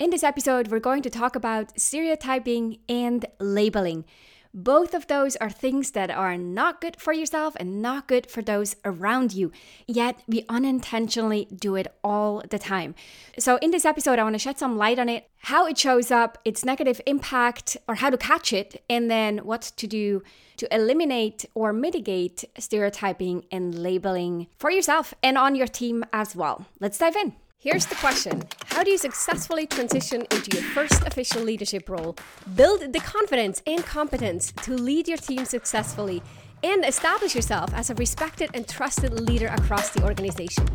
In 0.00 0.08
this 0.08 0.24
episode, 0.24 0.68
we're 0.68 0.80
going 0.80 1.02
to 1.02 1.10
talk 1.10 1.36
about 1.36 1.78
stereotyping 1.78 2.78
and 2.88 3.26
labeling. 3.38 4.06
Both 4.54 4.94
of 4.94 5.08
those 5.08 5.36
are 5.36 5.50
things 5.50 5.90
that 5.90 6.10
are 6.10 6.38
not 6.38 6.80
good 6.80 6.96
for 6.98 7.12
yourself 7.12 7.54
and 7.60 7.82
not 7.82 8.08
good 8.08 8.26
for 8.26 8.40
those 8.40 8.76
around 8.82 9.34
you. 9.34 9.52
Yet 9.86 10.22
we 10.26 10.46
unintentionally 10.48 11.48
do 11.54 11.76
it 11.76 11.86
all 12.02 12.42
the 12.48 12.58
time. 12.58 12.94
So, 13.38 13.58
in 13.58 13.72
this 13.72 13.84
episode, 13.84 14.18
I 14.18 14.22
want 14.22 14.36
to 14.36 14.38
shed 14.38 14.58
some 14.58 14.78
light 14.78 14.98
on 14.98 15.10
it, 15.10 15.28
how 15.40 15.66
it 15.66 15.76
shows 15.76 16.10
up, 16.10 16.38
its 16.46 16.64
negative 16.64 17.02
impact, 17.04 17.76
or 17.86 17.96
how 17.96 18.08
to 18.08 18.16
catch 18.16 18.54
it, 18.54 18.82
and 18.88 19.10
then 19.10 19.40
what 19.40 19.70
to 19.76 19.86
do 19.86 20.22
to 20.56 20.74
eliminate 20.74 21.44
or 21.54 21.74
mitigate 21.74 22.46
stereotyping 22.58 23.44
and 23.52 23.74
labeling 23.74 24.46
for 24.58 24.70
yourself 24.70 25.12
and 25.22 25.36
on 25.36 25.54
your 25.54 25.66
team 25.66 26.06
as 26.10 26.34
well. 26.34 26.64
Let's 26.80 26.96
dive 26.96 27.16
in. 27.16 27.34
Here's 27.62 27.84
the 27.84 27.94
question 27.96 28.42
How 28.68 28.82
do 28.82 28.90
you 28.90 28.96
successfully 28.96 29.66
transition 29.66 30.22
into 30.30 30.56
your 30.56 30.66
first 30.70 31.02
official 31.02 31.42
leadership 31.42 31.90
role? 31.90 32.16
Build 32.56 32.90
the 32.94 33.00
confidence 33.00 33.60
and 33.66 33.84
competence 33.84 34.50
to 34.62 34.72
lead 34.72 35.06
your 35.06 35.18
team 35.18 35.44
successfully 35.44 36.22
and 36.62 36.86
establish 36.86 37.34
yourself 37.34 37.70
as 37.74 37.90
a 37.90 37.94
respected 37.96 38.48
and 38.54 38.66
trusted 38.66 39.12
leader 39.12 39.48
across 39.48 39.90
the 39.90 40.02
organization. 40.02 40.66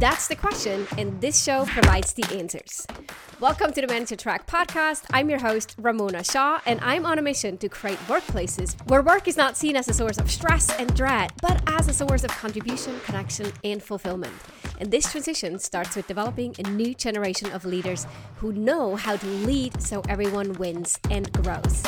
That's 0.00 0.26
the 0.26 0.34
question, 0.34 0.88
and 0.98 1.20
this 1.20 1.40
show 1.40 1.66
provides 1.66 2.12
the 2.14 2.26
answers. 2.36 2.84
Welcome 3.38 3.72
to 3.72 3.80
the 3.80 3.86
Manager 3.86 4.16
Track 4.16 4.48
podcast. 4.48 5.04
I'm 5.12 5.30
your 5.30 5.38
host, 5.38 5.76
Ramona 5.78 6.24
Shaw, 6.24 6.60
and 6.66 6.80
I'm 6.82 7.06
on 7.06 7.20
a 7.20 7.22
mission 7.22 7.58
to 7.58 7.68
create 7.68 7.98
workplaces 8.08 8.74
where 8.90 9.02
work 9.02 9.28
is 9.28 9.36
not 9.36 9.56
seen 9.56 9.76
as 9.76 9.86
a 9.86 9.94
source 9.94 10.18
of 10.18 10.28
stress 10.28 10.74
and 10.80 10.92
dread, 10.96 11.32
but 11.40 11.62
as 11.68 11.86
a 11.86 11.92
source 11.92 12.24
of 12.24 12.30
contribution, 12.30 12.98
connection, 13.04 13.52
and 13.62 13.80
fulfillment. 13.80 14.32
And 14.80 14.90
this 14.90 15.10
transition 15.10 15.58
starts 15.58 15.96
with 15.96 16.06
developing 16.06 16.54
a 16.58 16.62
new 16.62 16.94
generation 16.94 17.50
of 17.52 17.64
leaders 17.64 18.06
who 18.36 18.52
know 18.52 18.96
how 18.96 19.16
to 19.16 19.26
lead 19.26 19.80
so 19.80 20.02
everyone 20.08 20.52
wins 20.54 20.98
and 21.10 21.32
grows. 21.32 21.82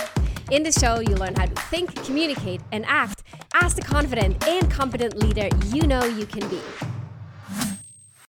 In 0.50 0.62
the 0.62 0.70
show, 0.70 1.00
you 1.00 1.16
learn 1.16 1.34
how 1.34 1.46
to 1.46 1.62
think, 1.62 1.94
communicate, 2.04 2.60
and 2.70 2.84
act 2.86 3.24
as 3.54 3.74
the 3.74 3.82
confident 3.82 4.46
and 4.46 4.70
competent 4.70 5.16
leader 5.16 5.48
you 5.66 5.82
know 5.82 6.04
you 6.04 6.26
can 6.26 6.48
be. 6.48 6.60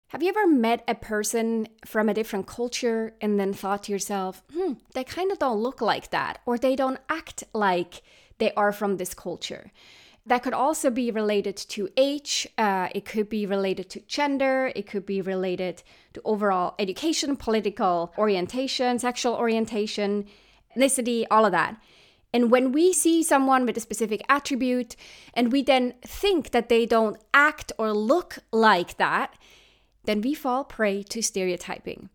Have 0.09 0.23
you 0.23 0.31
ever 0.31 0.47
met 0.47 0.83
a 0.89 0.95
person 0.95 1.69
from 1.85 2.09
a 2.09 2.15
different 2.15 2.47
culture 2.47 3.13
and 3.21 3.39
then 3.39 3.53
thought 3.53 3.83
to 3.85 3.93
yourself, 3.93 4.43
hmm, 4.55 4.73
they 4.95 5.05
kind 5.05 5.31
of 5.31 5.39
don't 5.39 5.59
look 5.59 5.83
like 5.83 6.11
that, 6.11 6.39
or 6.47 6.57
they 6.57 6.75
don't 6.75 6.99
act 7.11 7.45
like 7.53 8.03
they 8.39 8.53
are 8.55 8.73
from 8.73 8.97
this 8.97 9.13
culture? 9.13 9.71
That 10.29 10.43
could 10.43 10.53
also 10.53 10.91
be 10.91 11.11
related 11.11 11.57
to 11.57 11.89
age, 11.97 12.47
uh, 12.59 12.89
it 12.95 13.07
could 13.07 13.31
be 13.31 13.47
related 13.47 13.89
to 13.91 14.01
gender, 14.01 14.71
it 14.77 14.87
could 14.87 15.07
be 15.07 15.23
related 15.23 15.83
to 16.13 16.21
overall 16.23 16.75
education, 16.79 17.35
political 17.35 18.13
orientation, 18.19 18.99
sexual 18.99 19.35
orientation, 19.35 20.27
ethnicity, 20.77 21.25
all 21.31 21.47
of 21.47 21.53
that. 21.53 21.81
And 22.35 22.51
when 22.51 22.73
we 22.73 22.93
see 22.93 23.23
someone 23.23 23.65
with 23.65 23.79
a 23.79 23.81
specific 23.81 24.23
attribute 24.29 24.97
and 25.33 25.51
we 25.51 25.63
then 25.63 25.95
think 26.03 26.51
that 26.51 26.69
they 26.69 26.85
don't 26.85 27.17
act 27.33 27.73
or 27.79 27.95
look 27.95 28.41
like 28.53 28.99
that, 28.99 29.35
then 30.05 30.21
we 30.21 30.35
fall 30.35 30.63
prey 30.63 31.03
to 31.05 31.23
stereotyping. 31.23 32.11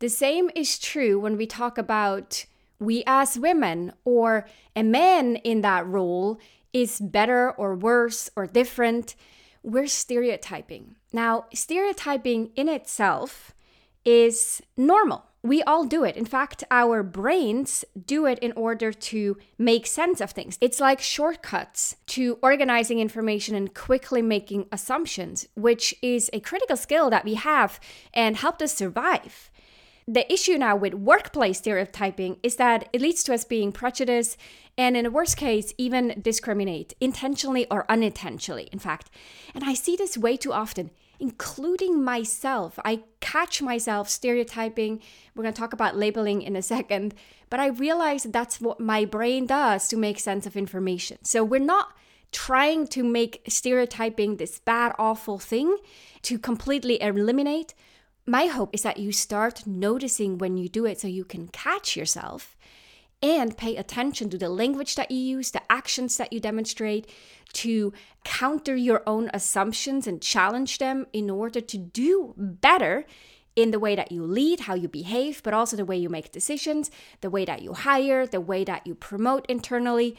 The 0.00 0.10
same 0.10 0.50
is 0.54 0.78
true 0.78 1.18
when 1.18 1.38
we 1.38 1.46
talk 1.46 1.78
about 1.78 2.44
we 2.78 3.02
as 3.06 3.38
women 3.38 3.94
or 4.04 4.46
a 4.74 4.82
man 4.82 5.36
in 5.36 5.62
that 5.62 5.86
role 5.86 6.38
is 6.76 7.00
better 7.00 7.50
or 7.52 7.74
worse 7.74 8.28
or 8.36 8.46
different. 8.46 9.16
We're 9.62 9.86
stereotyping. 9.86 10.96
Now, 11.10 11.46
stereotyping 11.54 12.50
in 12.54 12.68
itself 12.68 13.54
is 14.04 14.60
normal. 14.76 15.24
We 15.42 15.62
all 15.62 15.84
do 15.84 16.04
it. 16.04 16.16
In 16.16 16.26
fact, 16.26 16.64
our 16.70 17.02
brains 17.02 17.84
do 18.04 18.26
it 18.26 18.38
in 18.40 18.52
order 18.52 18.92
to 18.92 19.38
make 19.56 19.86
sense 19.86 20.20
of 20.20 20.32
things. 20.32 20.58
It's 20.60 20.80
like 20.80 21.00
shortcuts 21.00 21.96
to 22.08 22.38
organizing 22.42 22.98
information 22.98 23.54
and 23.54 23.72
quickly 23.72 24.20
making 24.20 24.66
assumptions, 24.70 25.48
which 25.54 25.94
is 26.02 26.28
a 26.34 26.40
critical 26.40 26.76
skill 26.76 27.08
that 27.08 27.24
we 27.24 27.34
have 27.34 27.80
and 28.12 28.36
helped 28.36 28.60
us 28.60 28.74
survive 28.74 29.50
the 30.08 30.32
issue 30.32 30.56
now 30.56 30.76
with 30.76 30.94
workplace 30.94 31.58
stereotyping 31.58 32.38
is 32.42 32.56
that 32.56 32.88
it 32.92 33.00
leads 33.00 33.24
to 33.24 33.34
us 33.34 33.44
being 33.44 33.72
prejudiced 33.72 34.36
and, 34.78 34.96
in 34.96 35.04
a 35.06 35.10
worst 35.10 35.36
case, 35.36 35.74
even 35.78 36.20
discriminate, 36.22 36.94
intentionally 37.00 37.66
or 37.70 37.90
unintentionally, 37.90 38.68
in 38.72 38.78
fact. 38.78 39.10
And 39.54 39.64
I 39.64 39.74
see 39.74 39.96
this 39.96 40.16
way 40.16 40.36
too 40.36 40.52
often, 40.52 40.90
including 41.18 42.04
myself. 42.04 42.78
I 42.84 43.02
catch 43.20 43.60
myself 43.60 44.08
stereotyping. 44.08 45.00
We're 45.34 45.42
going 45.42 45.54
to 45.54 45.60
talk 45.60 45.72
about 45.72 45.96
labeling 45.96 46.42
in 46.42 46.54
a 46.54 46.62
second, 46.62 47.14
but 47.50 47.58
I 47.58 47.68
realize 47.68 48.24
that's 48.24 48.60
what 48.60 48.78
my 48.78 49.04
brain 49.04 49.46
does 49.46 49.88
to 49.88 49.96
make 49.96 50.20
sense 50.20 50.46
of 50.46 50.56
information. 50.56 51.18
So 51.24 51.42
we're 51.42 51.58
not 51.58 51.88
trying 52.30 52.86
to 52.88 53.02
make 53.02 53.42
stereotyping 53.48 54.36
this 54.36 54.60
bad, 54.60 54.92
awful 54.98 55.38
thing 55.38 55.78
to 56.22 56.38
completely 56.38 57.00
eliminate 57.00 57.74
my 58.26 58.46
hope 58.46 58.70
is 58.72 58.82
that 58.82 58.98
you 58.98 59.12
start 59.12 59.66
noticing 59.66 60.38
when 60.38 60.56
you 60.56 60.68
do 60.68 60.84
it 60.84 61.00
so 61.00 61.06
you 61.06 61.24
can 61.24 61.48
catch 61.48 61.96
yourself 61.96 62.56
and 63.22 63.56
pay 63.56 63.76
attention 63.76 64.28
to 64.30 64.36
the 64.36 64.48
language 64.48 64.94
that 64.96 65.10
you 65.10 65.18
use, 65.18 65.52
the 65.52 65.72
actions 65.72 66.16
that 66.16 66.32
you 66.32 66.40
demonstrate, 66.40 67.08
to 67.52 67.92
counter 68.24 68.76
your 68.76 69.02
own 69.06 69.30
assumptions 69.32 70.06
and 70.06 70.20
challenge 70.20 70.78
them 70.78 71.06
in 71.12 71.30
order 71.30 71.60
to 71.60 71.78
do 71.78 72.34
better 72.36 73.06
in 73.54 73.70
the 73.70 73.78
way 73.78 73.96
that 73.96 74.12
you 74.12 74.22
lead, 74.22 74.60
how 74.60 74.74
you 74.74 74.86
behave, 74.86 75.42
but 75.42 75.54
also 75.54 75.76
the 75.76 75.84
way 75.84 75.96
you 75.96 76.10
make 76.10 76.30
decisions, 76.30 76.90
the 77.22 77.30
way 77.30 77.44
that 77.46 77.62
you 77.62 77.72
hire, 77.72 78.26
the 78.26 78.40
way 78.40 78.64
that 78.64 78.86
you 78.86 78.94
promote 78.94 79.46
internally. 79.46 80.14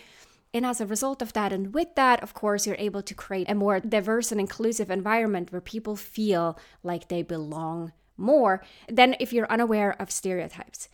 And 0.57 0.65
as 0.65 0.81
a 0.81 0.87
result 0.87 1.21
of 1.21 1.33
that, 1.33 1.53
and 1.53 1.71
with 1.71 1.93
that, 1.93 2.23
of 2.23 2.33
course, 2.33 2.65
you're 2.65 2.75
able 2.79 3.03
to 3.03 3.13
create 3.13 3.47
a 3.47 3.53
more 3.53 3.79
diverse 3.79 4.31
and 4.31 4.41
inclusive 4.41 4.89
environment 4.89 5.51
where 5.51 5.61
people 5.61 5.95
feel 5.95 6.57
like 6.81 7.09
they 7.09 7.21
belong 7.21 7.91
more 8.17 8.63
than 8.89 9.15
if 9.19 9.31
you're 9.31 9.51
unaware 9.51 9.95
of 10.01 10.09
stereotypes. 10.09 10.89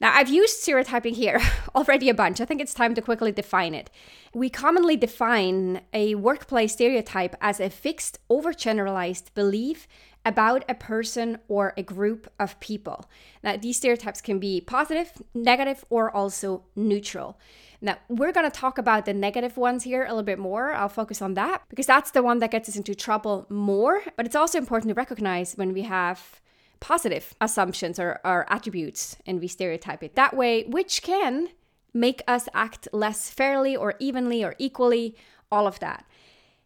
Now, 0.00 0.14
I've 0.14 0.30
used 0.30 0.60
stereotyping 0.60 1.12
here 1.12 1.42
already 1.74 2.08
a 2.08 2.14
bunch. 2.14 2.40
I 2.40 2.46
think 2.46 2.62
it's 2.62 2.72
time 2.72 2.94
to 2.94 3.02
quickly 3.02 3.32
define 3.32 3.74
it. 3.74 3.90
We 4.32 4.48
commonly 4.48 4.96
define 4.96 5.82
a 5.92 6.14
workplace 6.14 6.72
stereotype 6.72 7.36
as 7.42 7.60
a 7.60 7.68
fixed, 7.68 8.18
overgeneralized 8.30 9.34
belief 9.34 9.86
about 10.24 10.64
a 10.68 10.74
person 10.74 11.38
or 11.48 11.72
a 11.76 11.82
group 11.82 12.30
of 12.38 12.58
people. 12.60 13.06
Now, 13.42 13.56
these 13.56 13.76
stereotypes 13.76 14.20
can 14.20 14.38
be 14.38 14.60
positive, 14.60 15.12
negative, 15.34 15.84
or 15.90 16.10
also 16.10 16.64
neutral. 16.76 17.38
Now, 17.80 17.98
we're 18.08 18.32
going 18.32 18.48
to 18.48 18.60
talk 18.60 18.78
about 18.78 19.06
the 19.06 19.14
negative 19.14 19.56
ones 19.56 19.82
here 19.82 20.04
a 20.04 20.10
little 20.10 20.22
bit 20.22 20.38
more. 20.38 20.72
I'll 20.72 20.88
focus 20.88 21.20
on 21.20 21.34
that 21.34 21.62
because 21.68 21.86
that's 21.86 22.12
the 22.12 22.22
one 22.22 22.38
that 22.38 22.52
gets 22.52 22.68
us 22.68 22.76
into 22.76 22.94
trouble 22.94 23.46
more. 23.48 24.02
But 24.16 24.24
it's 24.24 24.36
also 24.36 24.58
important 24.58 24.90
to 24.90 24.94
recognize 24.94 25.54
when 25.54 25.72
we 25.72 25.82
have 25.82 26.40
positive 26.78 27.34
assumptions 27.40 27.98
or, 27.98 28.20
or 28.24 28.46
attributes 28.52 29.16
and 29.26 29.40
we 29.40 29.48
stereotype 29.48 30.02
it 30.04 30.14
that 30.14 30.36
way, 30.36 30.64
which 30.64 31.02
can 31.02 31.48
make 31.92 32.22
us 32.28 32.48
act 32.54 32.88
less 32.92 33.30
fairly 33.30 33.76
or 33.76 33.94
evenly 33.98 34.44
or 34.44 34.54
equally, 34.58 35.16
all 35.50 35.66
of 35.66 35.80
that. 35.80 36.04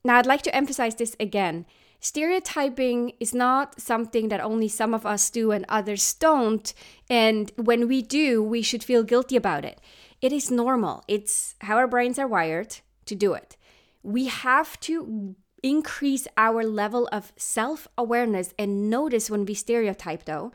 Now, 0.04 0.18
I'd 0.18 0.26
like 0.26 0.42
to 0.42 0.54
emphasize 0.54 0.94
this 0.94 1.16
again. 1.18 1.66
Stereotyping 2.06 3.14
is 3.18 3.34
not 3.34 3.80
something 3.80 4.28
that 4.28 4.40
only 4.40 4.68
some 4.68 4.94
of 4.94 5.04
us 5.04 5.28
do 5.28 5.50
and 5.50 5.64
others 5.68 6.14
don't. 6.14 6.72
And 7.10 7.50
when 7.56 7.88
we 7.88 8.00
do, 8.00 8.40
we 8.44 8.62
should 8.62 8.84
feel 8.84 9.02
guilty 9.02 9.34
about 9.34 9.64
it. 9.64 9.80
It 10.22 10.32
is 10.32 10.48
normal, 10.48 11.02
it's 11.08 11.56
how 11.62 11.76
our 11.78 11.88
brains 11.88 12.16
are 12.16 12.28
wired 12.28 12.76
to 13.06 13.16
do 13.16 13.34
it. 13.34 13.56
We 14.04 14.26
have 14.26 14.78
to 14.82 15.34
increase 15.64 16.28
our 16.36 16.62
level 16.62 17.08
of 17.10 17.32
self 17.36 17.88
awareness 17.98 18.54
and 18.56 18.88
notice 18.88 19.28
when 19.28 19.44
we 19.44 19.54
stereotype, 19.54 20.26
though, 20.26 20.52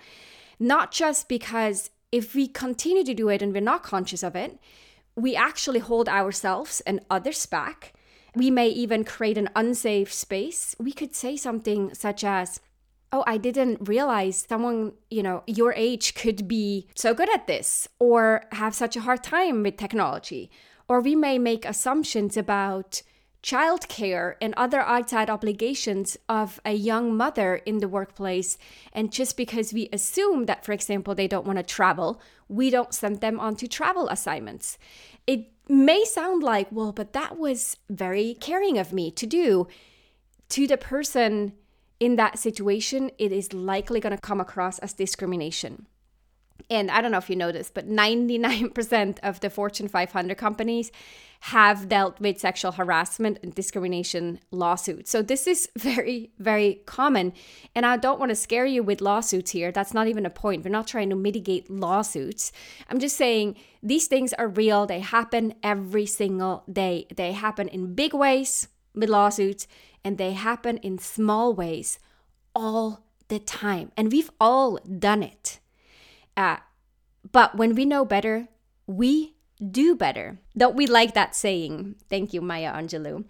not 0.58 0.94
just 0.94 1.28
because 1.28 1.90
if 2.14 2.34
we 2.34 2.48
continue 2.48 3.04
to 3.04 3.14
do 3.14 3.28
it 3.28 3.42
and 3.42 3.52
we're 3.52 3.60
not 3.60 3.84
conscious 3.84 4.24
of 4.24 4.38
it, 4.38 4.58
we 5.18 5.36
actually 5.36 5.80
hold 5.80 6.08
ourselves 6.08 6.80
and 6.88 7.02
others 7.10 7.46
back. 7.46 7.92
We 8.36 8.50
may 8.50 8.70
even 8.70 9.04
create 9.04 9.38
an 9.38 9.50
unsafe 9.56 10.12
space. 10.12 10.76
We 10.80 10.94
could 10.94 11.16
say 11.16 11.36
something 11.36 11.94
such 11.94 12.24
as, 12.24 12.60
Oh, 13.14 13.26
I 13.28 13.38
didn't 13.38 13.90
realize 13.90 14.46
someone, 14.48 14.94
you 15.10 15.22
know, 15.22 15.44
your 15.46 15.74
age 15.74 16.16
could 16.16 16.48
be 16.48 16.88
so 16.96 17.14
good 17.14 17.30
at 17.34 17.46
this 17.46 17.90
or 18.00 18.46
have 18.54 18.74
such 18.74 18.96
a 18.96 19.02
hard 19.02 19.22
time 19.22 19.64
with 19.64 19.76
technology. 19.76 20.50
Or 20.88 21.02
we 21.02 21.16
may 21.16 21.38
make 21.38 21.66
assumptions 21.66 22.38
about 22.38 23.02
childcare 23.44 24.36
and 24.42 24.54
other 24.56 24.82
outside 24.82 25.30
obligations 25.30 26.16
of 26.30 26.60
a 26.64 26.74
young 26.74 27.16
mother 27.16 27.56
in 27.66 27.80
the 27.80 27.88
workplace. 27.88 28.58
And 28.94 29.12
just 29.12 29.36
because 29.36 29.74
we 29.74 29.90
assume 29.92 30.46
that, 30.46 30.64
for 30.64 30.72
example, 30.72 31.16
they 31.16 31.28
don't 31.28 31.46
want 31.46 31.58
to 31.58 31.64
travel, 31.64 32.22
we 32.48 32.70
don't 32.70 32.94
send 32.94 33.20
them 33.20 33.40
on 33.40 33.56
to 33.58 33.68
travel 33.68 34.08
assignments. 34.10 34.78
It 35.26 35.50
may 35.72 36.04
sound 36.04 36.44
like, 36.44 36.68
well, 36.72 36.92
but 36.92 37.14
that 37.14 37.38
was 37.38 37.78
very 37.90 38.36
caring 38.36 38.78
of 38.78 38.94
me 38.94 39.12
to 39.12 39.26
do. 39.26 39.68
To 40.50 40.68
the 40.68 40.78
person 40.78 41.54
in 42.00 42.18
that 42.18 42.38
situation, 42.40 43.12
it 43.18 43.32
is 43.32 43.54
likely 43.54 44.00
going 44.00 44.16
to 44.16 44.22
come 44.22 44.42
across 44.42 44.80
as 44.80 44.94
discrimination. 44.94 45.88
And 46.72 46.90
I 46.90 47.02
don't 47.02 47.12
know 47.12 47.18
if 47.18 47.30
you 47.30 47.36
this, 47.52 47.70
but 47.70 47.90
99% 47.90 49.20
of 49.24 49.42
the 49.42 49.50
Fortune 49.50 49.90
500 49.90 50.38
companies 50.38 50.90
have 51.42 51.90
dealt 51.90 52.18
with 52.22 52.40
sexual 52.40 52.72
harassment 52.72 53.40
and 53.44 53.54
discrimination 53.54 54.40
lawsuits. 54.52 55.12
So 55.12 55.22
this 55.22 55.48
is 55.48 55.68
very, 55.78 56.32
very 56.40 56.82
common. 56.86 57.34
And 57.76 57.86
I 57.86 57.98
don't 57.98 58.20
want 58.20 58.30
to 58.30 58.36
scare 58.36 58.66
you 58.66 58.84
with 58.84 59.02
lawsuits 59.02 59.52
here. 59.52 59.72
That's 59.72 59.94
not 59.94 60.08
even 60.08 60.26
a 60.26 60.30
point. 60.30 60.64
We're 60.64 60.70
not 60.70 60.88
trying 60.88 61.10
to 61.10 61.16
mitigate 61.16 61.70
lawsuits. 61.70 62.54
I'm 62.90 63.00
just 63.00 63.18
saying 63.18 63.58
these 63.84 64.08
things 64.08 64.32
are 64.34 64.48
real. 64.48 64.86
They 64.86 65.02
happen 65.02 65.56
every 65.62 66.06
single 66.06 66.64
day. 66.72 67.06
They 67.14 67.34
happen 67.34 67.68
in 67.68 67.96
big 67.96 68.14
ways 68.14 68.70
with 68.96 69.10
lawsuits, 69.10 69.68
and 70.06 70.18
they 70.18 70.34
happen 70.34 70.78
in 70.78 71.00
small 71.00 71.54
ways 71.54 72.00
all 72.56 73.04
the 73.28 73.40
time. 73.40 73.92
And 73.98 74.12
we've 74.12 74.32
all 74.40 74.78
done 74.78 75.24
it. 75.24 75.61
Uh, 76.36 76.58
but 77.32 77.56
when 77.56 77.76
we 77.76 77.86
know 77.86 78.06
better, 78.06 78.48
we 78.88 79.36
do 79.70 79.96
better. 79.96 80.40
Don't 80.58 80.76
we 80.76 80.88
like 80.88 81.14
that 81.14 81.36
saying? 81.36 81.96
Thank 82.10 82.34
you, 82.34 82.42
Maya 82.42 82.74
Angelou. 82.74 83.26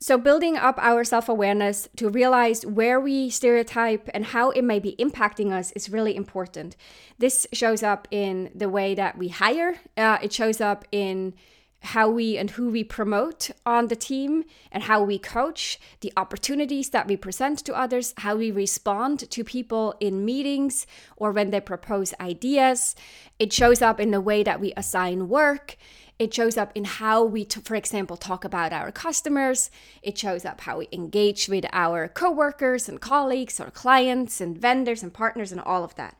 So, 0.00 0.16
building 0.16 0.56
up 0.56 0.78
our 0.78 1.02
self 1.02 1.28
awareness 1.28 1.88
to 1.96 2.08
realize 2.08 2.64
where 2.64 3.00
we 3.00 3.30
stereotype 3.30 4.08
and 4.14 4.26
how 4.26 4.50
it 4.50 4.62
may 4.62 4.78
be 4.78 4.94
impacting 4.96 5.52
us 5.52 5.72
is 5.72 5.90
really 5.90 6.14
important. 6.14 6.76
This 7.18 7.48
shows 7.52 7.82
up 7.82 8.06
in 8.12 8.50
the 8.54 8.68
way 8.68 8.94
that 8.94 9.18
we 9.18 9.28
hire, 9.28 9.80
uh, 9.96 10.18
it 10.22 10.32
shows 10.32 10.60
up 10.60 10.84
in 10.92 11.34
how 11.80 12.10
we 12.10 12.36
and 12.36 12.50
who 12.50 12.70
we 12.70 12.82
promote 12.82 13.50
on 13.64 13.86
the 13.86 13.96
team 13.96 14.44
and 14.72 14.84
how 14.84 15.02
we 15.02 15.18
coach, 15.18 15.78
the 16.00 16.12
opportunities 16.16 16.90
that 16.90 17.06
we 17.06 17.16
present 17.16 17.58
to 17.60 17.74
others, 17.74 18.14
how 18.18 18.36
we 18.36 18.50
respond 18.50 19.30
to 19.30 19.44
people 19.44 19.94
in 20.00 20.24
meetings 20.24 20.86
or 21.16 21.30
when 21.30 21.50
they 21.50 21.60
propose 21.60 22.12
ideas. 22.20 22.96
It 23.38 23.52
shows 23.52 23.80
up 23.80 24.00
in 24.00 24.10
the 24.10 24.20
way 24.20 24.42
that 24.42 24.60
we 24.60 24.72
assign 24.76 25.28
work. 25.28 25.76
It 26.18 26.34
shows 26.34 26.56
up 26.56 26.72
in 26.74 26.84
how 26.84 27.22
we, 27.22 27.44
t- 27.44 27.60
for 27.60 27.76
example, 27.76 28.16
talk 28.16 28.44
about 28.44 28.72
our 28.72 28.90
customers. 28.90 29.70
It 30.02 30.18
shows 30.18 30.44
up 30.44 30.62
how 30.62 30.78
we 30.78 30.88
engage 30.90 31.48
with 31.48 31.64
our 31.72 32.08
coworkers 32.08 32.88
and 32.88 33.00
colleagues 33.00 33.60
or 33.60 33.70
clients 33.70 34.40
and 34.40 34.58
vendors 34.58 35.04
and 35.04 35.14
partners 35.14 35.52
and 35.52 35.60
all 35.60 35.84
of 35.84 35.94
that. 35.94 36.16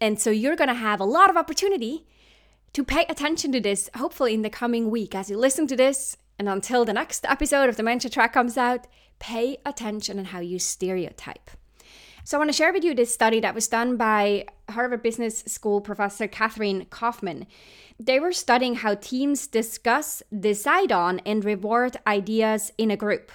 And 0.00 0.20
so 0.20 0.30
you're 0.30 0.56
going 0.56 0.68
to 0.68 0.74
have 0.74 1.00
a 1.00 1.04
lot 1.04 1.30
of 1.30 1.36
opportunity 1.36 2.04
to 2.76 2.84
pay 2.84 3.06
attention 3.08 3.52
to 3.52 3.58
this, 3.58 3.88
hopefully, 3.96 4.34
in 4.34 4.42
the 4.42 4.50
coming 4.50 4.90
week 4.90 5.14
as 5.14 5.30
you 5.30 5.38
listen 5.38 5.66
to 5.66 5.74
this. 5.74 6.18
And 6.38 6.46
until 6.46 6.84
the 6.84 6.92
next 6.92 7.24
episode 7.24 7.70
of 7.70 7.78
the 7.78 7.82
Manager 7.82 8.10
Track 8.10 8.34
comes 8.34 8.58
out, 8.58 8.86
pay 9.18 9.56
attention 9.64 10.18
on 10.18 10.26
how 10.26 10.40
you 10.40 10.58
stereotype. 10.58 11.50
So, 12.22 12.36
I 12.36 12.38
want 12.38 12.50
to 12.50 12.56
share 12.56 12.74
with 12.74 12.84
you 12.84 12.94
this 12.94 13.14
study 13.14 13.40
that 13.40 13.54
was 13.54 13.66
done 13.66 13.96
by 13.96 14.44
Harvard 14.68 15.02
Business 15.02 15.38
School 15.46 15.80
professor 15.80 16.28
Katherine 16.28 16.84
Coffman. 16.90 17.46
They 17.98 18.20
were 18.20 18.32
studying 18.32 18.74
how 18.74 18.96
teams 18.96 19.46
discuss, 19.46 20.22
decide 20.38 20.92
on, 20.92 21.20
and 21.20 21.46
reward 21.46 21.96
ideas 22.06 22.72
in 22.76 22.90
a 22.90 22.96
group. 22.96 23.32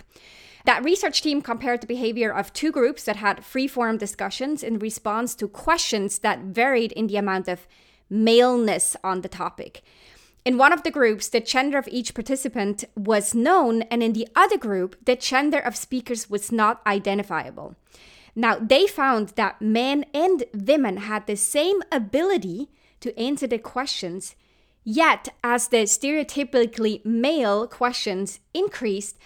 That 0.66 0.84
research 0.84 1.24
team 1.24 1.42
compared 1.42 1.82
the 1.82 1.88
behavior 1.88 2.32
of 2.32 2.54
two 2.54 2.72
groups 2.72 3.06
that 3.06 3.16
had 3.16 3.44
free 3.44 3.68
form 3.68 3.98
discussions 3.98 4.62
in 4.62 4.78
response 4.78 5.34
to 5.34 5.48
questions 5.48 6.20
that 6.20 6.42
varied 6.42 6.92
in 6.92 7.08
the 7.08 7.18
amount 7.18 7.48
of 7.48 7.68
maleness 8.12 8.96
on 9.04 9.22
the 9.22 9.30
topic. 9.30 9.82
In 10.44 10.58
one 10.58 10.74
of 10.74 10.84
the 10.84 10.92
groups, 10.92 11.30
the 11.30 11.40
gender 11.40 11.78
of 11.78 11.88
each 11.88 12.14
participant 12.14 12.84
was 12.96 13.36
known, 13.36 13.84
and 13.84 14.04
in 14.04 14.14
the 14.14 14.28
other 14.36 14.58
group, 14.58 14.96
the 15.06 15.16
gender 15.16 15.60
of 15.60 15.76
speakers 15.76 16.30
was 16.30 16.52
not 16.52 16.82
identifiable. 16.86 17.76
Now, 18.36 18.58
they 18.58 18.88
found 18.88 19.30
that 19.30 19.62
men 19.62 20.06
and 20.14 20.44
women 20.54 20.98
had 20.98 21.28
the 21.28 21.36
same 21.36 21.82
ability 21.92 22.70
to 23.02 23.18
answer 23.20 23.46
the 23.46 23.60
questions, 23.60 24.36
yet, 24.84 25.30
as 25.44 25.68
the 25.68 25.84
stereotypically 25.84 27.06
male 27.06 27.68
questions 27.68 28.40
increased, 28.54 29.18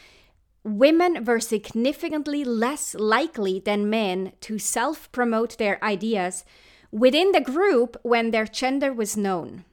women 0.65 1.23
were 1.23 1.39
significantly 1.39 2.43
less 2.43 2.95
likely 2.95 3.59
than 3.59 3.89
men 3.89 4.33
to 4.41 4.57
self 4.57 5.09
promote 5.11 5.57
their 5.57 5.81
ideas 5.83 6.43
within 6.95 7.33
the 7.33 7.41
group 7.41 7.97
when 8.03 8.31
their 8.31 8.45
gender 8.45 8.93
was 8.93 9.17
known, 9.17 9.65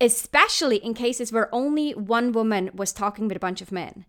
especially 0.00 0.76
in 0.76 0.94
cases 0.94 1.32
where 1.32 1.52
only 1.52 1.90
one 1.90 2.30
woman 2.30 2.70
was 2.72 2.92
talking 2.92 3.26
with 3.26 3.36
a 3.36 3.40
bunch 3.40 3.60
of 3.60 3.72
men. 3.72 4.04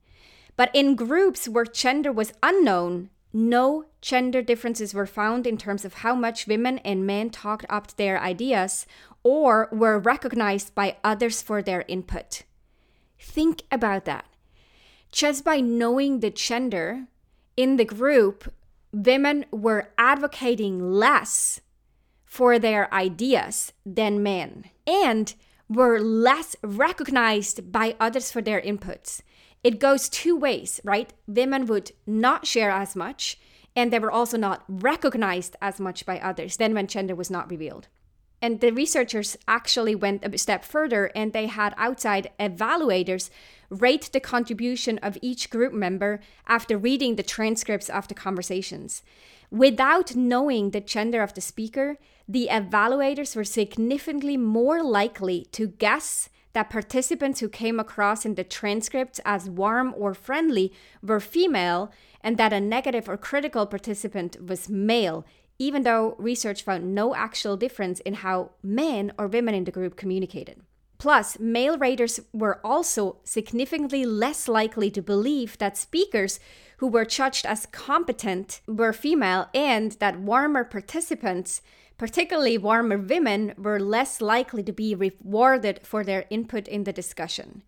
But 0.56 0.69
in 0.72 0.95
groups 0.95 1.50
where 1.50 1.66
gender 1.66 2.12
was 2.12 2.34
unknown, 2.44 3.10
no 3.34 3.86
gender 4.01 4.44
differences 4.44 4.94
were 4.94 5.07
found 5.07 5.48
in 5.48 5.57
terms 5.57 5.84
of 5.84 5.95
how 5.95 6.13
much 6.13 6.45
women 6.45 6.78
and 6.80 7.07
men 7.07 7.31
talked 7.31 7.66
up 7.69 7.95
their 7.95 8.22
ideas 8.22 8.86
or 9.24 9.68
were 9.72 9.98
recognized 9.98 10.75
by 10.75 10.98
others 11.04 11.42
for 11.42 11.63
their 11.63 11.86
input. 11.88 12.44
Think 13.19 13.63
about 13.72 14.06
that. 14.06 14.25
Just 15.12 15.44
by 15.44 15.60
knowing 15.60 16.19
the 16.19 16.30
gender 16.30 17.07
in 17.56 17.78
the 17.78 17.86
group, 17.86 18.54
women 18.94 19.45
were 19.50 19.90
advocating 19.98 20.92
less 20.92 21.62
for 22.27 22.59
their 22.59 22.94
ideas 22.94 23.71
than 23.85 24.21
men 24.21 24.65
and 24.85 25.33
were 25.69 26.00
less 26.00 26.56
recognized 26.62 27.71
by 27.71 27.95
others 28.00 28.31
for 28.31 28.41
their 28.41 28.62
inputs. 28.62 29.21
It 29.63 29.79
goes 29.79 30.09
two 30.09 30.35
ways, 30.35 30.79
right? 30.83 31.12
Women 31.25 31.65
would 31.65 31.91
not 32.06 32.45
share 32.45 32.69
as 32.69 32.95
much, 32.95 33.39
and 33.75 33.91
they 33.91 34.00
were 34.00 34.12
also 34.12 34.38
not 34.38 34.63
recognized 34.68 35.56
as 35.62 35.79
much 35.79 36.06
by 36.06 36.19
others 36.19 36.57
than 36.57 36.74
when 36.74 36.88
gender 36.88 37.15
was 37.15 37.31
not 37.31 37.50
revealed. 37.50 37.88
And 38.41 38.59
the 38.59 38.71
researchers 38.71 39.35
actually 39.47 39.95
went 39.95 40.23
a 40.23 40.38
step 40.38 40.63
further 40.63 41.12
and 41.15 41.33
they 41.33 41.47
had 41.47 41.73
outside 41.75 42.30
evaluators 42.39 43.31
rate 43.69 44.09
the 44.13 44.19
contribution 44.19 45.00
of 45.00 45.18
each 45.21 45.50
group 45.50 45.73
member 45.73 46.19
after 46.47 46.77
reading 46.77 47.15
the 47.15 47.23
transcripts 47.23 47.89
of 47.89 48.07
the 48.07 48.13
conversations. 48.13 49.01
Without 49.51 50.15
knowing 50.15 50.71
the 50.71 50.81
gender 50.81 51.21
of 51.21 51.33
the 51.33 51.41
speaker, 51.41 51.97
the 52.27 52.49
evaluators 52.51 53.35
were 53.35 53.45
significantly 53.45 54.35
more 54.35 54.83
likely 54.83 55.47
to 55.53 55.67
guess 55.67 56.29
that 56.51 56.69
participants 56.69 57.39
who 57.39 57.47
came 57.47 57.79
across 57.79 58.25
in 58.25 58.35
the 58.35 58.44
transcripts 58.44 59.21
as 59.23 59.49
warm 59.49 59.94
or 59.95 60.13
friendly 60.13 60.73
were 61.01 61.19
female 61.19 61.91
and 62.21 62.38
that 62.38 62.51
a 62.51 62.59
negative 62.59 63.07
or 63.07 63.15
critical 63.15 63.65
participant 63.65 64.35
was 64.45 64.67
male, 64.67 65.25
even 65.59 65.83
though 65.83 66.15
research 66.17 66.63
found 66.63 66.94
no 66.94 67.15
actual 67.15 67.55
difference 67.55 67.99
in 68.01 68.15
how 68.15 68.51
men 68.61 69.13
or 69.17 69.27
women 69.27 69.55
in 69.55 69.63
the 69.63 69.71
group 69.71 69.95
communicated. 69.95 70.61
Plus, 71.07 71.40
male 71.40 71.78
raters 71.78 72.19
were 72.33 72.59
also 72.66 73.16
significantly 73.23 74.04
less 74.04 74.49
likely 74.49 74.92
to 74.92 75.02
believe 75.02 75.57
that 75.57 75.78
speakers 75.78 76.37
who 76.80 76.87
were 76.87 77.06
judged 77.06 77.45
as 77.45 77.66
competent 77.68 78.59
were 78.68 78.92
female 78.92 79.47
and 79.54 79.94
that 80.02 80.19
warmer 80.19 80.66
participants 80.66 81.61
Particularly 81.97 82.57
warmer 82.57 82.97
women 82.97 83.54
were 83.57 83.80
less 83.80 84.19
likely 84.21 84.61
to 84.64 84.73
be 84.73 84.94
rewarded 84.94 85.80
for 85.83 86.04
their 86.04 86.26
input 86.30 86.68
in 86.68 86.83
the 86.83 86.94
discussion. 86.94 87.64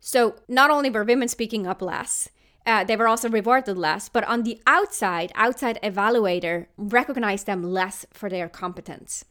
So, 0.00 0.36
not 0.48 0.70
only 0.70 0.90
were 0.90 1.04
women 1.04 1.28
speaking 1.28 1.66
up 1.66 1.82
less, 1.82 2.28
uh, 2.66 2.82
they 2.82 2.96
were 2.96 3.06
also 3.06 3.28
rewarded 3.28 3.76
less, 3.76 4.08
but 4.08 4.24
on 4.24 4.42
the 4.42 4.58
outside, 4.66 5.30
outside 5.36 5.78
evaluator 5.84 6.66
recognized 6.76 7.46
them 7.46 7.62
less 7.62 8.06
for 8.12 8.28
their 8.28 8.48
competence. 8.48 9.24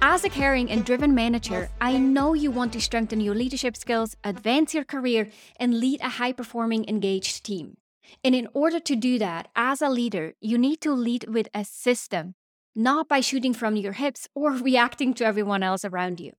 As 0.00 0.22
a 0.22 0.28
caring 0.28 0.70
and 0.70 0.84
driven 0.84 1.12
manager, 1.12 1.68
I 1.80 1.98
know 1.98 2.32
you 2.32 2.52
want 2.52 2.72
to 2.74 2.80
strengthen 2.80 3.18
your 3.18 3.34
leadership 3.34 3.76
skills, 3.76 4.16
advance 4.22 4.72
your 4.72 4.84
career, 4.84 5.28
and 5.56 5.80
lead 5.80 6.00
a 6.00 6.08
high 6.08 6.32
performing, 6.32 6.88
engaged 6.88 7.44
team. 7.44 7.78
And 8.22 8.32
in 8.32 8.46
order 8.54 8.78
to 8.78 8.94
do 8.94 9.18
that, 9.18 9.48
as 9.56 9.82
a 9.82 9.88
leader, 9.88 10.34
you 10.40 10.56
need 10.56 10.80
to 10.82 10.92
lead 10.92 11.28
with 11.28 11.48
a 11.52 11.64
system, 11.64 12.36
not 12.76 13.08
by 13.08 13.18
shooting 13.18 13.52
from 13.52 13.74
your 13.74 13.94
hips 13.94 14.28
or 14.36 14.52
reacting 14.68 15.14
to 15.14 15.24
everyone 15.24 15.64
else 15.64 15.84
around 15.84 16.20
you. 16.20 16.32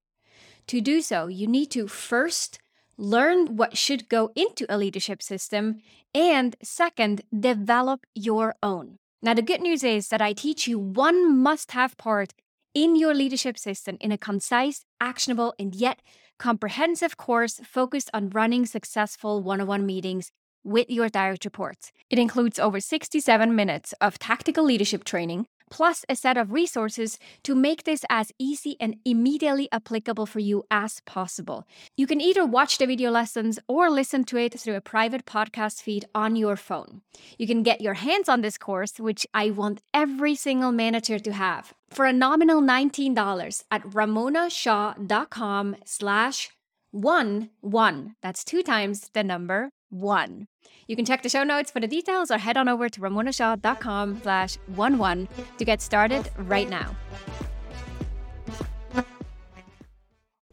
To 0.67 0.79
do 0.79 1.01
so, 1.01 1.27
you 1.27 1.45
need 1.45 1.69
to 1.71 1.87
first 1.87 2.59
learn 2.97 3.57
what 3.57 3.77
should 3.77 4.07
go 4.07 4.31
into 4.35 4.65
a 4.69 4.77
leadership 4.77 5.21
system, 5.21 5.81
and 6.13 6.55
second, 6.63 7.23
develop 7.37 8.05
your 8.15 8.55
own. 8.63 8.99
Now, 9.21 9.33
the 9.33 9.41
good 9.41 9.61
news 9.61 9.83
is 9.83 10.07
that 10.09 10.21
I 10.21 10.31
teach 10.31 10.65
you 10.65 10.79
one 10.79 11.37
must 11.37 11.73
have 11.73 11.97
part 11.97 12.33
in 12.73 12.95
your 12.95 13.13
leadership 13.13 13.57
system 13.57 13.97
in 13.99 14.11
a 14.11 14.17
concise, 14.17 14.85
actionable, 15.01 15.53
and 15.57 15.75
yet 15.75 16.01
comprehensive 16.37 17.17
course 17.17 17.59
focused 17.63 18.09
on 18.13 18.29
running 18.29 18.65
successful 18.65 19.41
one 19.43 19.61
on 19.61 19.67
one 19.67 19.85
meetings 19.85 20.31
with 20.63 20.89
your 20.89 21.09
direct 21.09 21.45
reports. 21.45 21.91
It 22.09 22.19
includes 22.19 22.59
over 22.59 22.79
67 22.79 23.55
minutes 23.55 23.93
of 24.01 24.19
tactical 24.19 24.63
leadership 24.63 25.03
training, 25.03 25.47
plus 25.69 26.03
a 26.09 26.15
set 26.15 26.37
of 26.37 26.51
resources 26.51 27.17
to 27.43 27.55
make 27.55 27.83
this 27.83 28.03
as 28.09 28.31
easy 28.39 28.75
and 28.79 28.95
immediately 29.05 29.69
applicable 29.71 30.25
for 30.25 30.39
you 30.39 30.63
as 30.71 31.01
possible. 31.05 31.65
You 31.95 32.07
can 32.07 32.21
either 32.21 32.45
watch 32.45 32.77
the 32.77 32.87
video 32.87 33.11
lessons 33.11 33.59
or 33.67 33.89
listen 33.89 34.23
to 34.25 34.37
it 34.37 34.59
through 34.59 34.75
a 34.75 34.81
private 34.81 35.25
podcast 35.25 35.81
feed 35.81 36.05
on 36.15 36.35
your 36.35 36.55
phone. 36.55 37.01
You 37.37 37.47
can 37.47 37.63
get 37.63 37.81
your 37.81 37.95
hands 37.95 38.27
on 38.27 38.41
this 38.41 38.57
course, 38.57 38.99
which 38.99 39.25
I 39.33 39.51
want 39.51 39.81
every 39.93 40.35
single 40.35 40.71
manager 40.71 41.19
to 41.19 41.33
have, 41.33 41.73
for 41.89 42.05
a 42.05 42.13
nominal 42.13 42.61
$19 42.61 43.63
at 43.71 43.83
ramonashaw.com 43.83 45.75
slash 45.85 46.49
one 46.91 47.49
one. 47.61 48.15
That's 48.21 48.43
two 48.43 48.63
times 48.63 49.09
the 49.13 49.23
number 49.23 49.69
one. 49.89 50.47
You 50.87 50.95
can 50.95 51.05
check 51.05 51.21
the 51.21 51.29
show 51.29 51.43
notes 51.43 51.69
for 51.69 51.79
the 51.79 51.87
details 51.87 52.31
or 52.31 52.37
head 52.37 52.57
on 52.57 52.67
over 52.67 52.89
to 52.89 52.99
ramonashaw.com 52.99 54.21
slash 54.23 54.57
one 54.67 54.97
one 54.97 55.27
to 55.57 55.65
get 55.65 55.81
started 55.81 56.29
right 56.37 56.69
now. 56.69 56.95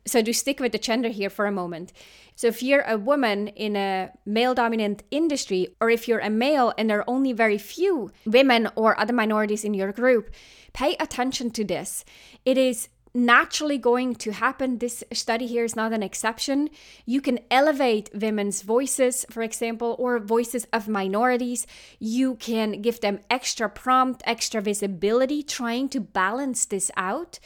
So 0.07 0.23
to 0.23 0.33
stick 0.33 0.61
with 0.61 0.73
the 0.73 0.79
gender 0.79 1.09
here 1.09 1.31
for 1.31 1.47
a 1.47 1.53
moment. 1.53 1.93
So 2.37 2.47
if 2.47 2.63
you're 2.63 2.83
a 2.83 2.97
woman 2.97 3.49
in 3.49 3.77
a 3.77 4.13
male 4.25 4.55
dominant 4.55 5.03
industry, 5.11 5.69
or 5.81 5.91
if 5.91 6.07
you're 6.07 6.21
a 6.21 6.31
male 6.31 6.73
and 6.79 6.89
there 6.89 7.01
are 7.01 7.11
only 7.11 7.33
very 7.33 7.59
few 7.59 8.11
women 8.25 8.69
or 8.77 8.99
other 8.99 9.13
minorities 9.13 9.65
in 9.65 9.75
your 9.75 9.93
group, 9.93 10.31
pay 10.73 10.97
attention 11.01 11.51
to 11.53 11.65
this. 11.65 12.05
It 12.45 12.57
is 12.57 12.89
naturally 13.17 13.79
going 13.79 14.15
to 14.15 14.31
happen. 14.31 14.79
This 14.79 15.03
study 15.13 15.47
here 15.47 15.65
is 15.65 15.75
not 15.75 15.93
an 15.93 16.03
exception. 16.03 16.69
You 17.07 17.21
can 17.21 17.41
elevate 17.51 18.11
women's 18.15 18.61
voices, 18.63 19.25
for 19.31 19.43
example, 19.43 19.97
or 19.99 20.19
voices 20.19 20.67
of 20.73 20.87
minorities. 20.87 21.67
You 21.99 22.35
can 22.35 22.83
give 22.83 23.01
them 23.01 23.21
extra 23.31 23.71
prompt, 23.71 24.23
extra 24.27 24.61
visibility, 24.61 25.43
trying 25.43 25.89
to 25.91 26.01
balance 26.01 26.67
this 26.67 26.91
out. 26.97 27.41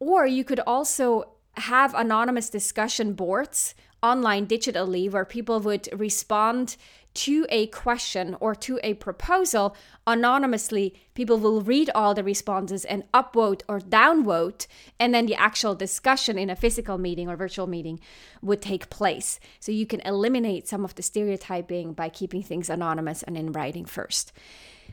Or 0.00 0.26
you 0.26 0.42
could 0.42 0.60
also 0.66 1.31
have 1.56 1.94
anonymous 1.94 2.50
discussion 2.50 3.12
boards 3.12 3.74
online 4.02 4.46
digitally 4.46 5.10
where 5.10 5.24
people 5.24 5.60
would 5.60 5.88
respond 5.92 6.76
to 7.14 7.46
a 7.50 7.66
question 7.68 8.36
or 8.40 8.54
to 8.54 8.80
a 8.82 8.94
proposal 8.94 9.76
anonymously, 10.06 10.94
people 11.14 11.38
will 11.38 11.60
read 11.60 11.90
all 11.94 12.14
the 12.14 12.24
responses 12.24 12.84
and 12.86 13.04
upvote 13.12 13.62
or 13.68 13.80
downvote, 13.80 14.66
and 14.98 15.14
then 15.14 15.26
the 15.26 15.34
actual 15.34 15.74
discussion 15.74 16.38
in 16.38 16.48
a 16.48 16.56
physical 16.56 16.96
meeting 16.96 17.28
or 17.28 17.36
virtual 17.36 17.66
meeting 17.66 18.00
would 18.40 18.62
take 18.62 18.88
place. 18.88 19.38
So 19.60 19.72
you 19.72 19.86
can 19.86 20.00
eliminate 20.00 20.66
some 20.66 20.84
of 20.84 20.94
the 20.94 21.02
stereotyping 21.02 21.92
by 21.92 22.08
keeping 22.08 22.42
things 22.42 22.70
anonymous 22.70 23.22
and 23.22 23.36
in 23.36 23.52
writing 23.52 23.84
first. 23.84 24.32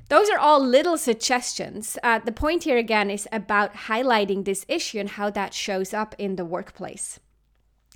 Those 0.10 0.30
are 0.32 0.40
all 0.40 0.60
little 0.60 0.98
suggestions. 0.98 1.98
Uh, 2.02 2.18
the 2.18 2.32
point 2.32 2.64
here 2.64 2.78
again 2.78 3.12
is 3.12 3.28
about 3.32 3.74
highlighting 3.88 4.44
this 4.44 4.66
issue 4.68 5.00
and 5.00 5.10
how 5.10 5.30
that 5.30 5.54
shows 5.54 5.94
up 5.94 6.16
in 6.18 6.36
the 6.36 6.46
workplace. 6.46 7.20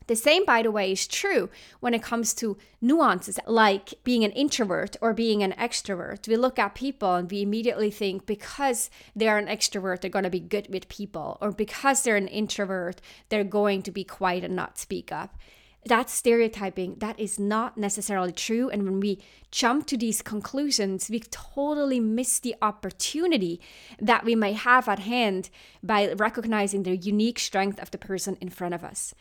The 0.05 0.15
same, 0.15 0.46
by 0.46 0.62
the 0.62 0.72
way, 0.72 0.91
is 0.91 1.08
true 1.08 1.50
when 1.79 1.93
it 1.93 2.03
comes 2.03 2.34
to 2.36 2.58
nuances 2.82 3.39
like 3.48 3.93
being 4.03 4.24
an 4.24 4.32
introvert 4.32 4.96
or 5.01 5.13
being 5.13 5.41
an 5.41 5.53
extrovert. 5.53 6.27
We 6.27 6.36
look 6.36 6.60
at 6.60 6.75
people 6.75 7.15
and 7.15 7.32
we 7.32 7.41
immediately 7.41 7.89
think 7.89 8.25
because 8.25 8.91
they're 9.15 9.38
an 9.38 9.48
extrovert, 9.48 10.01
they're 10.01 10.12
going 10.12 10.24
to 10.24 10.29
be 10.29 10.39
good 10.39 10.67
with 10.70 10.89
people, 10.89 11.38
or 11.41 11.51
because 11.51 12.03
they're 12.03 12.17
an 12.17 12.27
introvert, 12.27 13.01
they're 13.29 13.46
going 13.46 13.82
to 13.84 13.91
be 13.91 14.03
quiet 14.03 14.43
and 14.43 14.55
not 14.55 14.77
speak 14.77 15.12
up. 15.12 15.38
That's 15.86 16.13
stereotyping. 16.13 16.96
That 17.00 17.20
is 17.20 17.38
not 17.40 17.78
necessarily 17.78 18.32
true. 18.32 18.70
And 18.70 18.84
when 18.84 19.00
we 19.00 19.20
jump 19.52 19.86
to 19.88 19.98
these 19.98 20.22
conclusions, 20.22 21.10
we 21.10 21.20
totally 21.20 22.00
miss 22.00 22.40
the 22.40 22.56
opportunity 22.62 23.60
that 24.00 24.24
we 24.24 24.36
may 24.36 24.54
have 24.54 24.88
at 24.88 25.00
hand 25.00 25.50
by 25.82 26.13
recognizing 26.13 26.84
the 26.84 26.96
unique 26.96 27.40
strength 27.40 27.82
of 27.82 27.92
the 27.92 27.98
person 27.98 28.38
in 28.40 28.50
front 28.50 28.74
of 28.74 28.84
us 28.84 29.13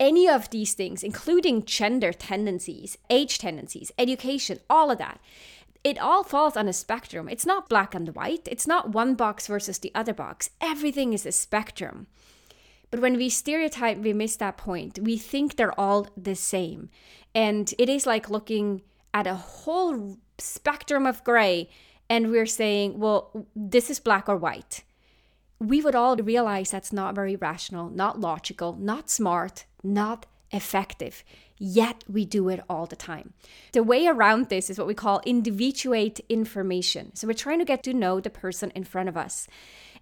any 0.00 0.28
of 0.28 0.50
these 0.50 0.74
things, 0.74 1.02
including 1.02 1.64
gender 1.64 2.12
tendencies, 2.12 2.96
age 3.10 3.38
tendencies, 3.38 3.90
education, 3.98 4.60
all 4.70 4.90
of 4.90 4.98
that, 4.98 5.20
it 5.84 5.98
all 5.98 6.24
falls 6.24 6.56
on 6.56 6.68
a 6.68 6.72
spectrum. 6.72 7.28
It's 7.28 7.46
not 7.46 7.68
black 7.68 7.94
and 7.94 8.14
white, 8.14 8.46
it's 8.50 8.66
not 8.66 8.90
one 8.90 9.14
box 9.14 9.46
versus 9.46 9.78
the 9.78 9.92
other 9.94 10.14
box. 10.14 10.50
Everything 10.60 11.12
is 11.12 11.24
a 11.24 11.32
spectrum. 11.32 12.06
But 12.90 13.00
when 13.00 13.16
we 13.16 13.28
stereotype, 13.28 13.98
we 13.98 14.12
miss 14.12 14.36
that 14.36 14.56
point. 14.56 14.98
We 15.00 15.18
think 15.18 15.56
they're 15.56 15.78
all 15.78 16.08
the 16.16 16.34
same. 16.34 16.90
And 17.34 17.72
it 17.78 17.88
is 17.88 18.06
like 18.06 18.30
looking 18.30 18.82
at 19.12 19.26
a 19.26 19.34
whole 19.34 20.18
spectrum 20.38 21.06
of 21.06 21.24
gray 21.24 21.68
and 22.10 22.30
we're 22.30 22.46
saying, 22.46 22.98
well, 22.98 23.46
this 23.54 23.90
is 23.90 24.00
black 24.00 24.28
or 24.28 24.36
white. 24.36 24.82
We 25.60 25.82
would 25.82 25.94
all 25.94 26.16
realize 26.16 26.70
that's 26.70 26.92
not 26.92 27.14
very 27.14 27.36
rational, 27.36 27.90
not 27.90 28.20
logical, 28.20 28.76
not 28.78 29.10
smart, 29.10 29.66
not 29.82 30.26
effective. 30.50 31.24
Yet 31.58 32.04
we 32.08 32.24
do 32.24 32.48
it 32.48 32.60
all 32.68 32.86
the 32.86 32.96
time. 32.96 33.32
The 33.72 33.82
way 33.82 34.06
around 34.06 34.48
this 34.48 34.70
is 34.70 34.78
what 34.78 34.86
we 34.86 34.94
call 34.94 35.20
individuate 35.26 36.20
information. 36.28 37.14
So 37.14 37.26
we're 37.26 37.34
trying 37.34 37.58
to 37.58 37.64
get 37.64 37.82
to 37.84 37.92
know 37.92 38.20
the 38.20 38.30
person 38.30 38.70
in 38.74 38.84
front 38.84 39.08
of 39.08 39.16
us, 39.16 39.48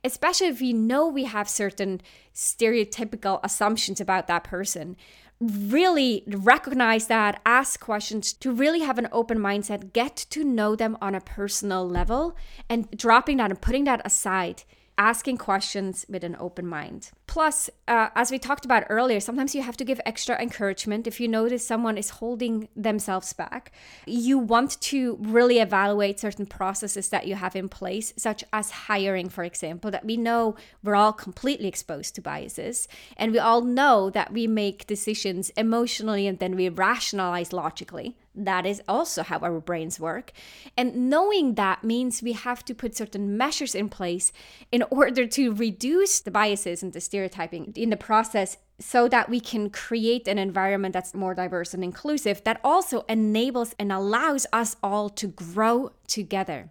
especially 0.04 0.48
if 0.48 0.60
we 0.60 0.72
know 0.72 1.08
we 1.08 1.24
have 1.24 1.48
certain 1.48 2.02
stereotypical 2.34 3.40
assumptions 3.42 4.00
about 4.00 4.26
that 4.26 4.44
person. 4.44 4.96
Really 5.40 6.24
recognize 6.26 7.06
that, 7.08 7.40
ask 7.44 7.80
questions 7.80 8.32
to 8.34 8.52
really 8.52 8.80
have 8.80 8.98
an 8.98 9.08
open 9.12 9.38
mindset, 9.38 9.92
get 9.92 10.16
to 10.30 10.44
know 10.44 10.76
them 10.76 10.96
on 11.00 11.14
a 11.14 11.20
personal 11.20 11.88
level, 11.88 12.36
and 12.68 12.90
dropping 12.90 13.38
that 13.38 13.50
and 13.50 13.60
putting 13.60 13.84
that 13.84 14.02
aside 14.04 14.64
asking 14.98 15.36
questions 15.36 16.06
with 16.08 16.24
an 16.24 16.36
open 16.38 16.66
mind. 16.66 17.10
Plus, 17.26 17.68
uh, 17.86 18.08
as 18.14 18.30
we 18.30 18.38
talked 18.38 18.64
about 18.64 18.84
earlier, 18.88 19.20
sometimes 19.20 19.54
you 19.54 19.62
have 19.62 19.76
to 19.76 19.84
give 19.84 20.00
extra 20.06 20.40
encouragement. 20.40 21.06
If 21.06 21.20
you 21.20 21.28
notice 21.28 21.66
someone 21.66 21.98
is 21.98 22.10
holding 22.10 22.68
themselves 22.74 23.32
back, 23.34 23.72
you 24.06 24.38
want 24.38 24.80
to 24.80 25.18
really 25.20 25.58
evaluate 25.58 26.18
certain 26.18 26.46
processes 26.46 27.10
that 27.10 27.26
you 27.26 27.34
have 27.34 27.54
in 27.54 27.68
place, 27.68 28.14
such 28.16 28.42
as 28.52 28.70
hiring, 28.70 29.28
for 29.28 29.44
example, 29.44 29.90
that 29.90 30.04
we 30.04 30.16
know 30.16 30.56
we're 30.82 30.94
all 30.94 31.12
completely 31.12 31.68
exposed 31.68 32.14
to 32.14 32.22
biases. 32.22 32.88
And 33.18 33.32
we 33.32 33.38
all 33.38 33.60
know 33.60 34.08
that 34.10 34.32
we 34.32 34.46
make 34.46 34.86
decisions 34.86 35.50
emotionally 35.50 36.26
and 36.26 36.38
then 36.38 36.56
we 36.56 36.70
rationalize 36.70 37.52
logically. 37.52 38.16
That 38.36 38.66
is 38.66 38.82
also 38.86 39.22
how 39.22 39.38
our 39.38 39.60
brains 39.60 39.98
work. 39.98 40.32
And 40.76 41.08
knowing 41.08 41.54
that 41.54 41.82
means 41.82 42.22
we 42.22 42.32
have 42.32 42.64
to 42.66 42.74
put 42.74 42.94
certain 42.94 43.36
measures 43.36 43.74
in 43.74 43.88
place 43.88 44.32
in 44.70 44.84
order 44.90 45.26
to 45.26 45.54
reduce 45.54 46.20
the 46.20 46.30
biases 46.30 46.82
and 46.82 46.92
the 46.92 47.00
stereotyping 47.00 47.72
in 47.74 47.90
the 47.90 47.96
process 47.96 48.58
so 48.78 49.08
that 49.08 49.30
we 49.30 49.40
can 49.40 49.70
create 49.70 50.28
an 50.28 50.38
environment 50.38 50.92
that's 50.92 51.14
more 51.14 51.34
diverse 51.34 51.72
and 51.72 51.82
inclusive 51.82 52.44
that 52.44 52.60
also 52.62 53.06
enables 53.08 53.74
and 53.78 53.90
allows 53.90 54.46
us 54.52 54.76
all 54.82 55.08
to 55.08 55.28
grow 55.28 55.92
together. 56.06 56.70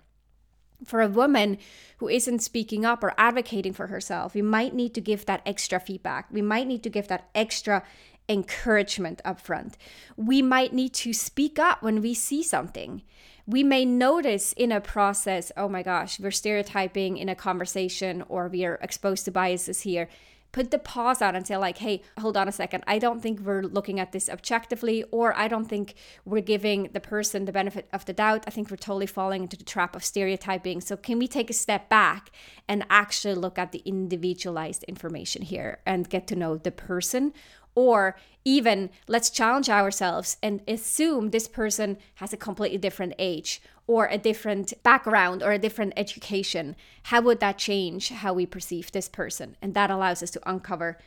For 0.84 1.02
a 1.02 1.08
woman 1.08 1.58
who 1.98 2.10
isn't 2.10 2.44
speaking 2.44 2.86
up 2.86 3.04
or 3.04 3.16
advocating 3.18 3.74
for 3.74 3.88
herself, 3.88 4.36
we 4.36 4.42
might 4.44 4.76
need 4.76 4.94
to 4.94 5.02
give 5.02 5.26
that 5.26 5.42
extra 5.46 5.80
feedback. 5.80 6.28
We 6.32 6.44
might 6.44 6.68
need 6.68 6.84
to 6.84 6.90
give 6.90 7.08
that 7.08 7.30
extra 7.34 7.82
encouragement 8.28 9.22
up 9.24 9.40
front. 9.40 9.78
We 10.16 10.42
might 10.42 10.74
need 10.74 10.94
to 10.96 11.14
speak 11.14 11.60
up 11.60 11.82
when 11.82 12.02
we 12.02 12.14
see 12.14 12.44
something. 12.44 13.04
We 13.48 13.64
may 13.64 13.86
notice 13.86 14.54
in 14.54 14.72
a 14.72 14.82
process, 14.82 15.52
oh 15.56 15.70
my 15.70 15.84
gosh, 15.84 16.20
we're 16.20 16.32
stereotyping 16.32 17.18
in 17.18 17.30
a 17.30 17.36
conversation 17.36 18.24
or 18.28 18.48
we 18.48 18.66
are 18.66 18.80
exposed 18.82 19.26
to 19.26 19.32
biases 19.32 19.82
here. 19.82 20.10
Put 20.52 20.72
the 20.72 20.80
pause 20.80 21.22
on 21.22 21.36
and 21.36 21.46
say, 21.46 21.58
like, 21.58 21.80
hey, 21.80 22.02
hold 22.18 22.38
on 22.38 22.48
a 22.48 22.52
second. 22.52 22.86
I 22.88 22.98
don't 22.98 23.22
think 23.22 23.42
we're 23.42 23.62
looking 23.62 24.00
at 24.00 24.14
this 24.14 24.30
objectively, 24.30 25.04
or 25.12 25.38
I 25.38 25.50
don't 25.50 25.66
think 25.66 25.96
we're 26.24 26.40
giving 26.40 26.92
the 26.94 27.02
person 27.02 27.44
the 27.44 27.52
benefit 27.52 27.90
of 27.92 28.06
the 28.06 28.14
doubt. 28.14 28.46
I 28.48 28.52
think 28.52 28.72
we're 28.72 28.78
totally 28.78 29.06
falling 29.06 29.42
into 29.42 29.58
the 29.58 29.66
trap 29.66 29.98
of 29.98 30.06
stereotyping. 30.06 30.80
So, 30.80 30.96
can 30.96 31.20
we 31.20 31.28
take 31.28 31.50
a 31.50 31.54
step 31.54 31.90
back 31.90 32.32
and 32.70 32.86
actually 32.90 33.36
look 33.36 33.60
at 33.60 33.74
the 33.74 33.82
individualized 33.84 34.84
information 34.84 35.42
here 35.42 35.80
and 35.86 36.10
get 36.10 36.26
to 36.28 36.38
know 36.38 36.56
the 36.56 36.72
person 36.72 37.34
or 37.76 38.16
even 38.44 38.90
let's 39.08 39.30
challenge 39.30 39.70
ourselves 39.70 40.38
and 40.42 40.62
assume 40.68 41.30
this 41.30 41.48
person 41.48 41.98
has 42.16 42.32
a 42.32 42.38
completely 42.38 42.78
different 42.78 43.14
age 43.20 43.62
or 43.88 44.08
a 44.08 44.18
different 44.18 44.74
background 44.84 45.44
or 45.44 45.52
a 45.52 45.60
different 45.60 45.94
education. 45.98 46.76
How 47.04 47.22
would 47.22 47.40
that 47.40 47.58
change 47.58 48.10
how 48.10 48.34
we 48.34 48.46
perceive 48.46 48.92
this 48.92 49.10
person? 49.10 49.58
And 49.62 49.74
that 49.74 49.92
allows 49.92 50.24
us 50.24 50.32
to 50.32 50.50
uncover 50.50 50.98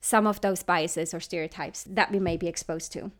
some 0.00 0.26
of 0.26 0.40
those 0.40 0.62
biases 0.62 1.14
or 1.14 1.20
stereotypes 1.20 1.84
that 1.84 2.10
we 2.10 2.18
may 2.18 2.36
be 2.36 2.48
exposed 2.48 2.92
to. 2.92 3.10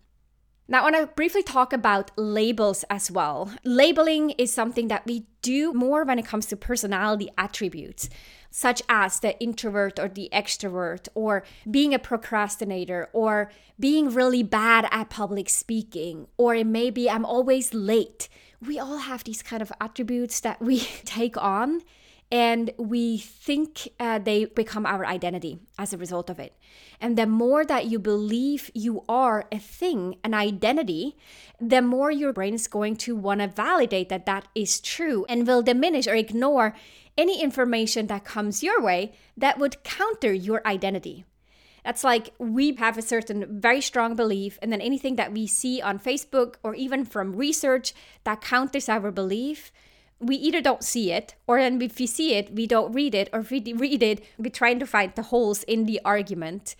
Now, 0.66 0.80
I 0.80 0.90
want 0.90 0.96
to 0.96 1.14
briefly 1.14 1.42
talk 1.42 1.74
about 1.74 2.10
labels 2.16 2.84
as 2.88 3.10
well. 3.10 3.52
Labeling 3.64 4.30
is 4.30 4.52
something 4.52 4.88
that 4.88 5.04
we 5.04 5.26
do 5.42 5.74
more 5.74 6.04
when 6.04 6.18
it 6.18 6.26
comes 6.26 6.46
to 6.46 6.56
personality 6.56 7.28
attributes 7.36 8.08
such 8.56 8.80
as 8.88 9.18
the 9.18 9.36
introvert 9.40 9.98
or 9.98 10.06
the 10.06 10.28
extrovert, 10.32 11.08
or 11.16 11.42
being 11.68 11.92
a 11.92 11.98
procrastinator, 11.98 13.08
or 13.12 13.50
being 13.80 14.14
really 14.14 14.44
bad 14.44 14.86
at 14.92 15.10
public 15.10 15.48
speaking, 15.48 16.28
or 16.36 16.54
it 16.54 16.64
may 16.64 16.88
be 16.88 17.10
I'm 17.10 17.24
always 17.24 17.74
late. 17.74 18.28
We 18.64 18.78
all 18.78 18.98
have 18.98 19.24
these 19.24 19.42
kind 19.42 19.60
of 19.60 19.72
attributes 19.80 20.38
that 20.38 20.62
we 20.62 20.78
take 21.04 21.36
on. 21.36 21.82
And 22.34 22.72
we 22.78 23.16
think 23.16 23.88
uh, 24.00 24.18
they 24.18 24.44
become 24.44 24.84
our 24.84 25.06
identity 25.06 25.60
as 25.78 25.92
a 25.92 25.96
result 25.96 26.28
of 26.28 26.40
it. 26.40 26.52
And 27.00 27.16
the 27.16 27.28
more 27.28 27.64
that 27.64 27.86
you 27.86 28.00
believe 28.00 28.72
you 28.74 29.04
are 29.08 29.46
a 29.52 29.60
thing, 29.60 30.16
an 30.24 30.34
identity, 30.34 31.16
the 31.60 31.80
more 31.80 32.10
your 32.10 32.32
brain 32.32 32.54
is 32.54 32.66
going 32.66 32.96
to 32.96 33.14
want 33.14 33.40
to 33.40 33.46
validate 33.46 34.08
that 34.08 34.26
that 34.26 34.48
is 34.52 34.80
true 34.80 35.24
and 35.28 35.46
will 35.46 35.62
diminish 35.62 36.08
or 36.08 36.16
ignore 36.16 36.74
any 37.16 37.40
information 37.40 38.08
that 38.08 38.24
comes 38.24 38.64
your 38.64 38.82
way 38.82 39.12
that 39.36 39.60
would 39.60 39.84
counter 39.84 40.32
your 40.32 40.60
identity. 40.66 41.24
That's 41.84 42.02
like 42.02 42.30
we 42.38 42.74
have 42.76 42.98
a 42.98 43.02
certain 43.02 43.60
very 43.60 43.80
strong 43.80 44.16
belief, 44.16 44.58
and 44.60 44.72
then 44.72 44.80
anything 44.80 45.14
that 45.16 45.32
we 45.32 45.46
see 45.46 45.80
on 45.80 46.00
Facebook 46.00 46.56
or 46.64 46.74
even 46.74 47.04
from 47.04 47.36
research 47.36 47.94
that 48.24 48.40
counters 48.40 48.88
our 48.88 49.12
belief, 49.12 49.70
we 50.20 50.36
either 50.36 50.60
don't 50.60 50.84
see 50.84 51.12
it, 51.12 51.34
or 51.46 51.58
then 51.58 51.80
if 51.82 51.98
we 51.98 52.06
see 52.06 52.34
it, 52.34 52.54
we 52.54 52.66
don't 52.66 52.92
read 52.92 53.14
it, 53.14 53.28
or 53.32 53.40
if 53.40 53.50
we 53.50 53.60
read 53.74 54.02
it, 54.02 54.24
we're 54.38 54.50
trying 54.50 54.78
to 54.78 54.86
find 54.86 55.12
the 55.14 55.22
holes 55.22 55.62
in 55.64 55.86
the 55.86 56.00
argument 56.04 56.76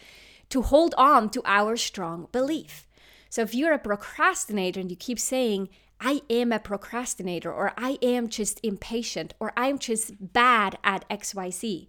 to 0.50 0.62
hold 0.62 0.94
on 0.96 1.30
to 1.30 1.42
our 1.44 1.76
strong 1.76 2.28
belief. 2.32 2.86
So 3.28 3.42
if 3.42 3.54
you're 3.54 3.72
a 3.72 3.78
procrastinator 3.78 4.78
and 4.78 4.90
you 4.90 4.96
keep 4.96 5.18
saying, 5.18 5.68
I 6.00 6.22
am 6.30 6.52
a 6.52 6.58
procrastinator, 6.58 7.52
or 7.52 7.72
I 7.76 7.98
am 8.02 8.28
just 8.28 8.60
impatient, 8.62 9.34
or 9.40 9.52
I'm 9.56 9.78
just 9.78 10.32
bad 10.32 10.78
at 10.84 11.08
XYZ, 11.08 11.88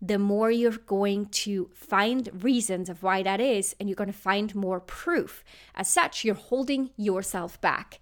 the 0.00 0.18
more 0.18 0.50
you're 0.50 0.72
going 0.72 1.26
to 1.26 1.70
find 1.74 2.42
reasons 2.42 2.88
of 2.88 3.02
why 3.02 3.22
that 3.22 3.40
is, 3.40 3.74
and 3.78 3.88
you're 3.88 3.96
going 3.96 4.12
to 4.12 4.18
find 4.18 4.54
more 4.54 4.80
proof. 4.80 5.42
As 5.74 5.88
such, 5.88 6.24
you're 6.24 6.34
holding 6.34 6.90
yourself 6.96 7.60
back. 7.60 8.00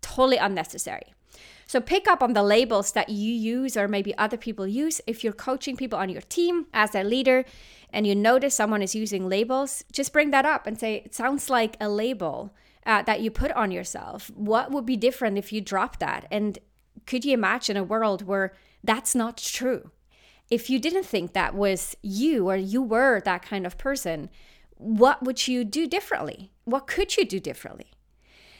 Totally 0.00 0.36
unnecessary. 0.36 1.14
So 1.66 1.80
pick 1.80 2.06
up 2.08 2.22
on 2.22 2.32
the 2.32 2.42
labels 2.42 2.92
that 2.92 3.08
you 3.08 3.32
use 3.32 3.76
or 3.76 3.88
maybe 3.88 4.16
other 4.16 4.36
people 4.36 4.66
use. 4.66 5.00
If 5.06 5.24
you're 5.24 5.32
coaching 5.32 5.76
people 5.76 5.98
on 5.98 6.08
your 6.08 6.22
team 6.22 6.66
as 6.72 6.94
a 6.94 7.02
leader 7.02 7.44
and 7.92 8.06
you 8.06 8.14
notice 8.14 8.54
someone 8.54 8.82
is 8.82 8.94
using 8.94 9.28
labels, 9.28 9.84
just 9.92 10.12
bring 10.12 10.30
that 10.30 10.44
up 10.44 10.66
and 10.66 10.78
say, 10.78 11.02
it 11.04 11.14
sounds 11.14 11.50
like 11.50 11.76
a 11.80 11.88
label 11.88 12.54
uh, 12.84 13.02
that 13.02 13.20
you 13.20 13.30
put 13.30 13.52
on 13.52 13.70
yourself. 13.70 14.30
What 14.34 14.70
would 14.70 14.86
be 14.86 14.96
different 14.96 15.38
if 15.38 15.52
you 15.52 15.60
drop 15.60 15.98
that? 15.98 16.26
And 16.30 16.58
could 17.06 17.24
you 17.24 17.34
imagine 17.34 17.76
a 17.76 17.84
world 17.84 18.22
where 18.22 18.52
that's 18.84 19.14
not 19.14 19.36
true? 19.36 19.90
if 20.50 20.70
you 20.70 20.78
didn't 20.78 21.04
think 21.04 21.32
that 21.32 21.54
was 21.54 21.96
you 22.02 22.48
or 22.48 22.56
you 22.56 22.82
were 22.82 23.20
that 23.20 23.42
kind 23.42 23.66
of 23.66 23.78
person, 23.78 24.30
what 24.76 25.22
would 25.22 25.48
you 25.48 25.64
do 25.64 25.86
differently? 25.86 26.52
What 26.64 26.86
could 26.86 27.16
you 27.16 27.24
do 27.24 27.40
differently? 27.40 27.92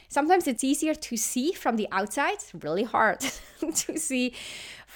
Sometimes 0.08 0.46
it's 0.46 0.64
easier 0.64 0.94
to 0.94 1.16
see 1.16 1.52
from 1.52 1.76
the 1.76 1.88
outside, 1.92 2.34
it's 2.34 2.52
really 2.54 2.84
hard 2.84 3.20
to 3.75 3.98
see 3.98 4.32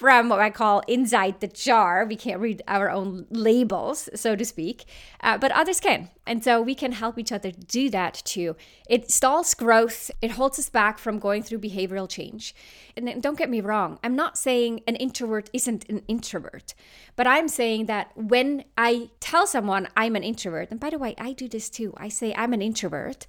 from 0.01 0.29
what 0.29 0.39
I 0.39 0.49
call 0.49 0.79
inside 0.87 1.41
the 1.41 1.47
jar. 1.47 2.05
We 2.05 2.15
can't 2.15 2.39
read 2.39 2.63
our 2.67 2.89
own 2.89 3.27
labels, 3.29 4.09
so 4.15 4.35
to 4.35 4.43
speak, 4.43 4.85
uh, 5.21 5.37
but 5.37 5.51
others 5.51 5.79
can. 5.79 6.09
And 6.25 6.43
so 6.43 6.59
we 6.59 6.73
can 6.73 6.93
help 6.93 7.19
each 7.19 7.31
other 7.31 7.51
do 7.51 7.87
that 7.91 8.21
too. 8.25 8.55
It 8.89 9.11
stalls 9.11 9.53
growth, 9.53 10.09
it 10.19 10.31
holds 10.31 10.57
us 10.57 10.69
back 10.69 10.97
from 10.97 11.19
going 11.19 11.43
through 11.43 11.59
behavioral 11.59 12.09
change. 12.09 12.55
And 12.97 13.21
don't 13.21 13.37
get 13.37 13.49
me 13.49 13.61
wrong, 13.61 13.99
I'm 14.03 14.15
not 14.15 14.39
saying 14.39 14.81
an 14.87 14.95
introvert 14.95 15.51
isn't 15.53 15.87
an 15.87 16.01
introvert, 16.07 16.73
but 17.15 17.27
I'm 17.27 17.47
saying 17.47 17.85
that 17.85 18.11
when 18.15 18.63
I 18.77 19.09
tell 19.19 19.45
someone 19.45 19.87
I'm 19.95 20.15
an 20.15 20.23
introvert, 20.23 20.71
and 20.71 20.79
by 20.79 20.89
the 20.89 20.97
way, 20.97 21.13
I 21.19 21.33
do 21.33 21.47
this 21.47 21.69
too, 21.69 21.93
I 21.97 22.09
say 22.09 22.33
I'm 22.35 22.53
an 22.53 22.61
introvert, 22.63 23.27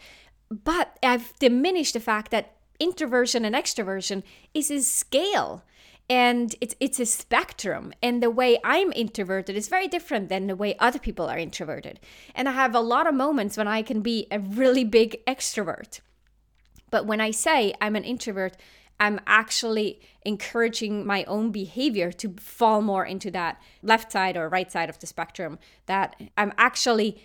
but 0.52 0.98
I've 1.02 1.32
diminished 1.38 1.94
the 1.94 2.00
fact 2.00 2.30
that 2.30 2.56
introversion 2.78 3.44
and 3.44 3.54
extroversion 3.54 4.22
is 4.52 4.70
a 4.70 4.80
scale 4.80 5.64
and 6.10 6.54
it's 6.60 6.74
it's 6.80 6.98
a 6.98 7.06
spectrum 7.06 7.92
and 8.02 8.22
the 8.22 8.30
way 8.30 8.58
i'm 8.64 8.92
introverted 8.92 9.54
is 9.54 9.68
very 9.68 9.86
different 9.86 10.28
than 10.28 10.48
the 10.48 10.56
way 10.56 10.76
other 10.78 10.98
people 10.98 11.26
are 11.26 11.38
introverted. 11.38 12.00
And 12.34 12.48
i 12.48 12.52
have 12.52 12.74
a 12.74 12.80
lot 12.80 13.06
of 13.06 13.14
moments 13.14 13.56
when 13.56 13.68
i 13.68 13.82
can 13.82 14.00
be 14.00 14.26
a 14.30 14.40
really 14.40 14.84
big 14.84 15.24
extrovert. 15.26 16.00
But 16.90 17.06
when 17.06 17.20
i 17.20 17.30
say 17.30 17.72
i'm 17.80 17.94
an 17.94 18.04
introvert 18.04 18.56
i'm 18.98 19.20
actually 19.28 20.00
encouraging 20.22 21.06
my 21.06 21.22
own 21.24 21.52
behavior 21.52 22.10
to 22.12 22.34
fall 22.38 22.82
more 22.82 23.06
into 23.06 23.30
that 23.30 23.62
left 23.82 24.10
side 24.10 24.36
or 24.36 24.48
right 24.48 24.72
side 24.72 24.90
of 24.90 24.98
the 24.98 25.06
spectrum 25.06 25.58
that 25.86 26.16
i'm 26.36 26.52
actually 26.58 27.22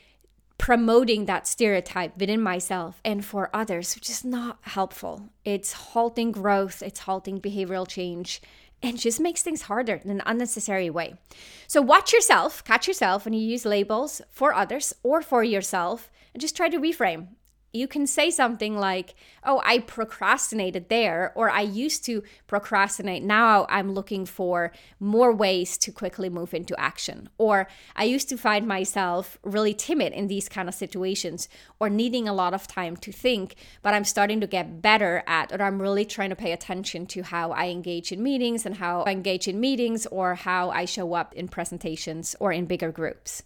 promoting 0.57 1.25
that 1.25 1.47
stereotype 1.47 2.17
within 2.17 2.41
myself 2.41 2.99
and 3.05 3.23
for 3.23 3.49
others, 3.53 3.95
which 3.95 4.09
is 4.09 4.25
not 4.25 4.59
helpful. 4.61 5.29
It's 5.45 5.73
halting 5.73 6.31
growth, 6.31 6.81
it's 6.81 7.01
halting 7.01 7.41
behavioral 7.41 7.87
change, 7.87 8.41
and 8.81 8.99
just 8.99 9.19
makes 9.19 9.41
things 9.41 9.63
harder 9.63 10.01
in 10.03 10.11
an 10.11 10.21
unnecessary 10.25 10.89
way. 10.89 11.15
So 11.67 11.81
watch 11.81 12.13
yourself, 12.13 12.63
catch 12.63 12.87
yourself 12.87 13.25
when 13.25 13.33
you 13.33 13.41
use 13.41 13.65
labels 13.65 14.21
for 14.31 14.53
others 14.53 14.93
or 15.03 15.21
for 15.21 15.43
yourself, 15.43 16.11
and 16.33 16.41
just 16.41 16.55
try 16.55 16.69
to 16.69 16.79
reframe 16.79 17.29
you 17.77 17.87
can 17.87 18.07
say 18.07 18.29
something 18.29 18.77
like, 18.77 19.15
Oh, 19.43 19.61
I 19.63 19.79
procrastinated 19.79 20.89
there, 20.89 21.31
or 21.35 21.49
I 21.49 21.61
used 21.61 22.03
to 22.05 22.23
procrastinate. 22.47 23.23
Now 23.23 23.65
I'm 23.69 23.93
looking 23.93 24.25
for 24.25 24.71
more 24.99 25.33
ways 25.33 25.77
to 25.79 25.91
quickly 25.91 26.29
move 26.29 26.53
into 26.53 26.77
action. 26.79 27.29
Or 27.37 27.67
I 27.95 28.03
used 28.03 28.29
to 28.29 28.37
find 28.37 28.67
myself 28.67 29.37
really 29.43 29.73
timid 29.73 30.13
in 30.13 30.27
these 30.27 30.49
kind 30.49 30.67
of 30.67 30.75
situations 30.75 31.47
or 31.79 31.89
needing 31.89 32.27
a 32.27 32.33
lot 32.33 32.53
of 32.53 32.67
time 32.67 32.97
to 32.97 33.11
think, 33.11 33.55
but 33.81 33.93
I'm 33.93 34.03
starting 34.03 34.41
to 34.41 34.47
get 34.47 34.81
better 34.81 35.23
at, 35.27 35.51
or 35.53 35.63
I'm 35.63 35.81
really 35.81 36.05
trying 36.05 36.29
to 36.29 36.35
pay 36.35 36.51
attention 36.51 37.05
to 37.07 37.21
how 37.23 37.51
I 37.51 37.67
engage 37.67 38.11
in 38.11 38.21
meetings 38.21 38.65
and 38.65 38.75
how 38.75 39.03
I 39.03 39.11
engage 39.11 39.47
in 39.47 39.59
meetings 39.59 40.05
or 40.07 40.35
how 40.35 40.69
I 40.71 40.85
show 40.85 41.13
up 41.13 41.33
in 41.35 41.47
presentations 41.47 42.35
or 42.39 42.51
in 42.51 42.65
bigger 42.65 42.91
groups. 42.91 43.43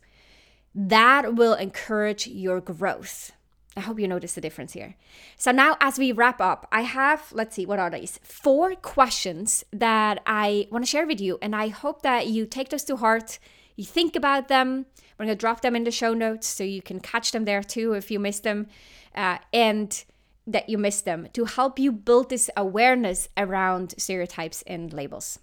That 0.74 1.36
will 1.36 1.54
encourage 1.54 2.28
your 2.28 2.62
growth 2.62 3.34
I 3.76 3.80
hope 3.80 4.00
you 4.00 4.08
notice 4.08 4.34
the 4.34 4.42
difference 4.42 4.74
here. 4.74 4.96
So 5.38 5.52
now 5.52 5.78
as 5.80 5.98
we 5.98 6.12
wrap 6.12 6.42
up, 6.42 6.68
I 6.72 6.82
have, 6.82 7.32
let's 7.32 7.56
see, 7.56 7.66
what 7.66 7.80
are 7.80 7.90
these? 7.90 8.20
Four 8.22 8.76
questions 8.76 9.64
that 9.72 10.22
I 10.26 10.68
want 10.72 10.84
to 10.84 10.90
share 10.90 11.08
with 11.08 11.22
you. 11.22 11.38
And 11.42 11.56
I 11.56 11.70
hope 11.70 12.02
that 12.02 12.28
you 12.28 12.46
take 12.46 12.70
those 12.70 12.84
to 12.86 12.98
heart, 12.98 13.40
you 13.78 13.86
think 13.86 14.16
about 14.16 14.50
them. 14.50 14.88
We're 15.18 15.26
going 15.26 15.38
to 15.38 15.40
drop 15.40 15.62
them 15.62 15.76
in 15.76 15.86
the 15.86 15.92
show 15.92 16.14
notes 16.14 16.48
so 16.48 16.64
you 16.64 16.82
can 16.82 17.00
catch 17.00 17.32
them 17.32 17.46
there 17.46 17.64
too 17.64 17.94
if 17.94 18.12
you 18.12 18.20
miss 18.20 18.42
them. 18.42 18.68
Uh, 19.16 19.38
and 19.54 20.04
that 20.48 20.70
you 20.70 20.78
miss 20.78 21.02
them 21.02 21.28
to 21.34 21.46
help 21.46 21.80
you 21.80 21.92
build 21.92 22.30
this 22.30 22.50
awareness 22.58 23.30
around 23.38 23.94
stereotypes 23.98 24.64
and 24.64 24.92
labels. 24.92 25.40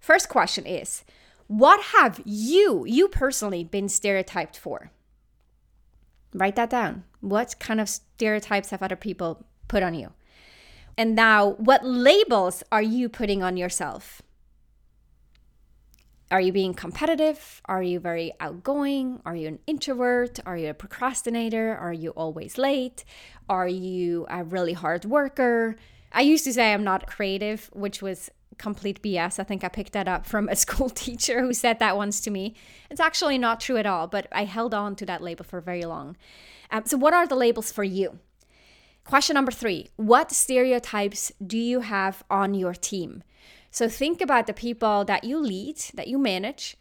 First 0.00 0.28
question 0.28 0.66
is 0.66 1.04
What 1.46 1.80
have 1.96 2.20
you, 2.24 2.84
you 2.86 3.08
personally, 3.08 3.64
been 3.64 3.88
stereotyped 3.88 4.58
for? 4.58 4.90
Write 6.34 6.56
that 6.56 6.70
down. 6.70 7.04
What 7.20 7.58
kind 7.58 7.80
of 7.80 7.88
stereotypes 7.88 8.70
have 8.70 8.82
other 8.82 8.96
people 8.96 9.44
put 9.66 9.82
on 9.82 9.94
you? 9.94 10.12
And 10.96 11.14
now, 11.14 11.50
what 11.52 11.84
labels 11.84 12.62
are 12.72 12.82
you 12.82 13.08
putting 13.08 13.42
on 13.42 13.56
yourself? 13.56 14.20
Are 16.30 16.40
you 16.40 16.52
being 16.52 16.74
competitive? 16.74 17.62
Are 17.64 17.82
you 17.82 18.00
very 18.00 18.32
outgoing? 18.38 19.20
Are 19.24 19.34
you 19.34 19.48
an 19.48 19.60
introvert? 19.66 20.40
Are 20.44 20.58
you 20.58 20.70
a 20.70 20.74
procrastinator? 20.74 21.74
Are 21.76 21.92
you 21.92 22.10
always 22.10 22.58
late? 22.58 23.04
Are 23.48 23.68
you 23.68 24.26
a 24.28 24.44
really 24.44 24.74
hard 24.74 25.06
worker? 25.06 25.76
I 26.12 26.20
used 26.20 26.44
to 26.44 26.52
say 26.52 26.74
I'm 26.74 26.84
not 26.84 27.06
creative, 27.06 27.70
which 27.72 28.02
was 28.02 28.30
complete 28.58 29.02
BS. 29.02 29.38
I 29.38 29.44
think 29.44 29.64
I 29.64 29.68
picked 29.68 29.92
that 29.92 30.08
up 30.08 30.26
from 30.26 30.48
a 30.48 30.56
school 30.64 30.90
teacher 30.90 31.40
who 31.40 31.54
said 31.54 31.78
that 31.78 31.96
once 31.96 32.20
to 32.22 32.30
me. 32.30 32.54
It's 32.90 33.00
actually 33.00 33.38
not 33.38 33.60
true 33.60 33.78
at 33.78 33.86
all, 33.86 34.06
but 34.06 34.26
I 34.32 34.44
held 34.44 34.74
on 34.74 34.96
to 34.96 35.06
that 35.06 35.22
label 35.22 35.44
for 35.44 35.60
very 35.60 35.84
long. 35.84 36.16
Um, 36.70 36.84
so, 36.86 36.96
what 36.96 37.14
are 37.14 37.26
the 37.26 37.34
labels 37.34 37.72
for 37.72 37.84
you? 37.84 38.18
Question 39.04 39.34
number 39.34 39.52
three 39.52 39.88
What 39.96 40.32
stereotypes 40.32 41.32
do 41.44 41.58
you 41.58 41.80
have 41.80 42.22
on 42.30 42.54
your 42.54 42.74
team? 42.74 43.22
So, 43.70 43.88
think 43.88 44.20
about 44.20 44.46
the 44.46 44.52
people 44.52 45.04
that 45.04 45.24
you 45.24 45.38
lead, 45.38 45.78
that 45.94 46.08
you 46.08 46.18
manage. 46.18 46.76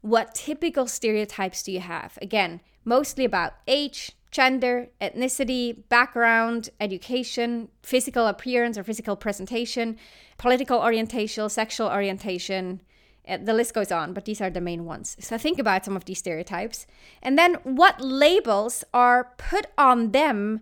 What 0.00 0.34
typical 0.34 0.86
stereotypes 0.86 1.62
do 1.62 1.72
you 1.72 1.80
have? 1.80 2.18
Again, 2.22 2.60
mostly 2.84 3.24
about 3.24 3.54
age, 3.66 4.12
gender, 4.30 4.88
ethnicity, 5.00 5.88
background, 5.88 6.70
education, 6.80 7.68
physical 7.82 8.26
appearance 8.26 8.78
or 8.78 8.84
physical 8.84 9.16
presentation, 9.16 9.96
political 10.36 10.78
orientation, 10.80 11.48
sexual 11.48 11.88
orientation. 11.88 12.80
Uh, 13.28 13.36
the 13.36 13.52
list 13.52 13.74
goes 13.74 13.92
on, 13.92 14.12
but 14.12 14.24
these 14.24 14.40
are 14.40 14.50
the 14.50 14.60
main 14.60 14.84
ones. 14.84 15.16
So 15.20 15.36
think 15.36 15.58
about 15.58 15.84
some 15.84 15.96
of 15.96 16.04
these 16.04 16.18
stereotypes. 16.18 16.86
And 17.22 17.38
then 17.38 17.54
what 17.64 18.00
labels 18.00 18.84
are 18.94 19.32
put 19.36 19.66
on 19.76 20.12
them 20.12 20.60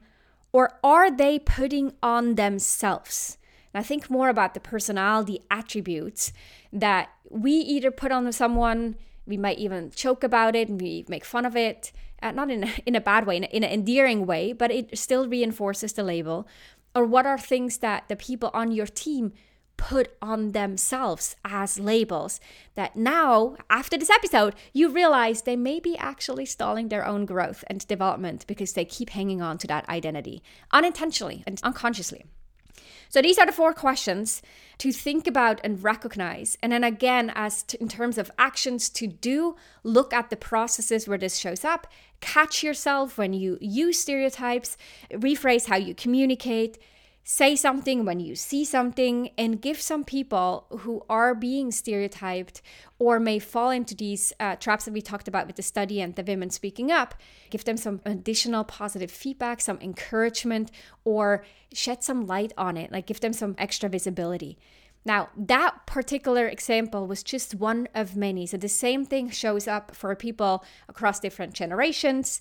or 0.52 0.78
are 0.82 1.10
they 1.10 1.38
putting 1.38 1.92
on 2.02 2.34
themselves? 2.34 3.38
Now 3.74 3.82
think 3.82 4.10
more 4.10 4.28
about 4.28 4.54
the 4.54 4.60
personality 4.60 5.40
attributes 5.50 6.32
that 6.72 7.10
we 7.30 7.52
either 7.52 7.90
put 7.90 8.10
on 8.10 8.30
someone, 8.32 8.96
we 9.26 9.36
might 9.36 9.58
even 9.58 9.92
joke 9.94 10.24
about 10.24 10.56
it 10.56 10.68
and 10.68 10.80
we 10.80 11.04
make 11.08 11.24
fun 11.24 11.44
of 11.44 11.56
it 11.56 11.92
uh, 12.22 12.30
not 12.32 12.50
in 12.50 12.64
a, 12.64 12.70
in 12.86 12.94
a 12.94 13.00
bad 13.00 13.26
way, 13.26 13.36
in, 13.36 13.44
a, 13.44 13.48
in 13.48 13.64
an 13.64 13.70
endearing 13.70 14.26
way, 14.26 14.52
but 14.52 14.70
it 14.70 14.96
still 14.98 15.28
reinforces 15.28 15.92
the 15.92 16.02
label. 16.02 16.46
Or 16.94 17.04
what 17.04 17.26
are 17.26 17.38
things 17.38 17.78
that 17.78 18.08
the 18.08 18.16
people 18.16 18.50
on 18.54 18.72
your 18.72 18.86
team 18.86 19.32
put 19.76 20.16
on 20.22 20.52
themselves 20.52 21.36
as 21.44 21.78
labels 21.78 22.40
that 22.74 22.96
now, 22.96 23.56
after 23.68 23.96
this 23.96 24.10
episode, 24.10 24.54
you 24.72 24.88
realize 24.88 25.42
they 25.42 25.56
may 25.56 25.80
be 25.80 25.96
actually 25.96 26.46
stalling 26.46 26.88
their 26.88 27.06
own 27.06 27.26
growth 27.26 27.64
and 27.68 27.86
development 27.86 28.46
because 28.46 28.72
they 28.72 28.84
keep 28.84 29.10
hanging 29.10 29.42
on 29.42 29.58
to 29.58 29.66
that 29.66 29.88
identity 29.88 30.42
unintentionally 30.72 31.42
and 31.46 31.60
unconsciously. 31.62 32.24
So 33.08 33.22
these 33.22 33.38
are 33.38 33.46
the 33.46 33.52
four 33.52 33.72
questions 33.72 34.42
to 34.78 34.92
think 34.92 35.26
about 35.26 35.60
and 35.62 35.82
recognize. 35.82 36.58
And 36.62 36.72
then 36.72 36.84
again, 36.84 37.32
as 37.34 37.62
to, 37.64 37.80
in 37.80 37.88
terms 37.88 38.18
of 38.18 38.30
actions 38.38 38.88
to 38.90 39.06
do, 39.06 39.56
look 39.82 40.12
at 40.12 40.30
the 40.30 40.36
processes 40.36 41.06
where 41.06 41.18
this 41.18 41.36
shows 41.38 41.64
up. 41.64 41.86
Catch 42.20 42.62
yourself 42.62 43.16
when 43.16 43.32
you 43.32 43.58
use 43.60 43.98
stereotypes, 44.00 44.76
rephrase 45.12 45.66
how 45.66 45.76
you 45.76 45.94
communicate, 45.94 46.78
say 47.28 47.56
something 47.56 48.04
when 48.04 48.20
you 48.20 48.36
see 48.36 48.64
something 48.64 49.30
and 49.36 49.60
give 49.60 49.80
some 49.80 50.04
people 50.04 50.64
who 50.78 51.04
are 51.10 51.34
being 51.34 51.72
stereotyped 51.72 52.62
or 53.00 53.18
may 53.18 53.36
fall 53.36 53.70
into 53.70 53.96
these 53.96 54.32
uh, 54.38 54.54
traps 54.54 54.84
that 54.84 54.94
we 54.94 55.02
talked 55.02 55.26
about 55.26 55.44
with 55.44 55.56
the 55.56 55.62
study 55.62 56.00
and 56.00 56.14
the 56.14 56.22
women 56.22 56.48
speaking 56.48 56.92
up 56.92 57.16
give 57.50 57.64
them 57.64 57.76
some 57.76 58.00
additional 58.04 58.62
positive 58.62 59.10
feedback 59.10 59.60
some 59.60 59.76
encouragement 59.80 60.70
or 61.04 61.44
shed 61.72 62.04
some 62.04 62.28
light 62.28 62.52
on 62.56 62.76
it 62.76 62.92
like 62.92 63.06
give 63.06 63.18
them 63.18 63.32
some 63.32 63.56
extra 63.58 63.88
visibility 63.88 64.56
now, 65.04 65.28
that 65.36 65.86
particular 65.86 66.48
example 66.48 67.06
was 67.06 67.22
just 67.22 67.54
one 67.54 67.86
of 67.94 68.16
many. 68.16 68.44
So 68.44 68.56
the 68.56 68.68
same 68.68 69.06
thing 69.06 69.30
shows 69.30 69.68
up 69.68 69.94
for 69.94 70.16
people 70.16 70.64
across 70.88 71.20
different 71.20 71.52
generations, 71.52 72.40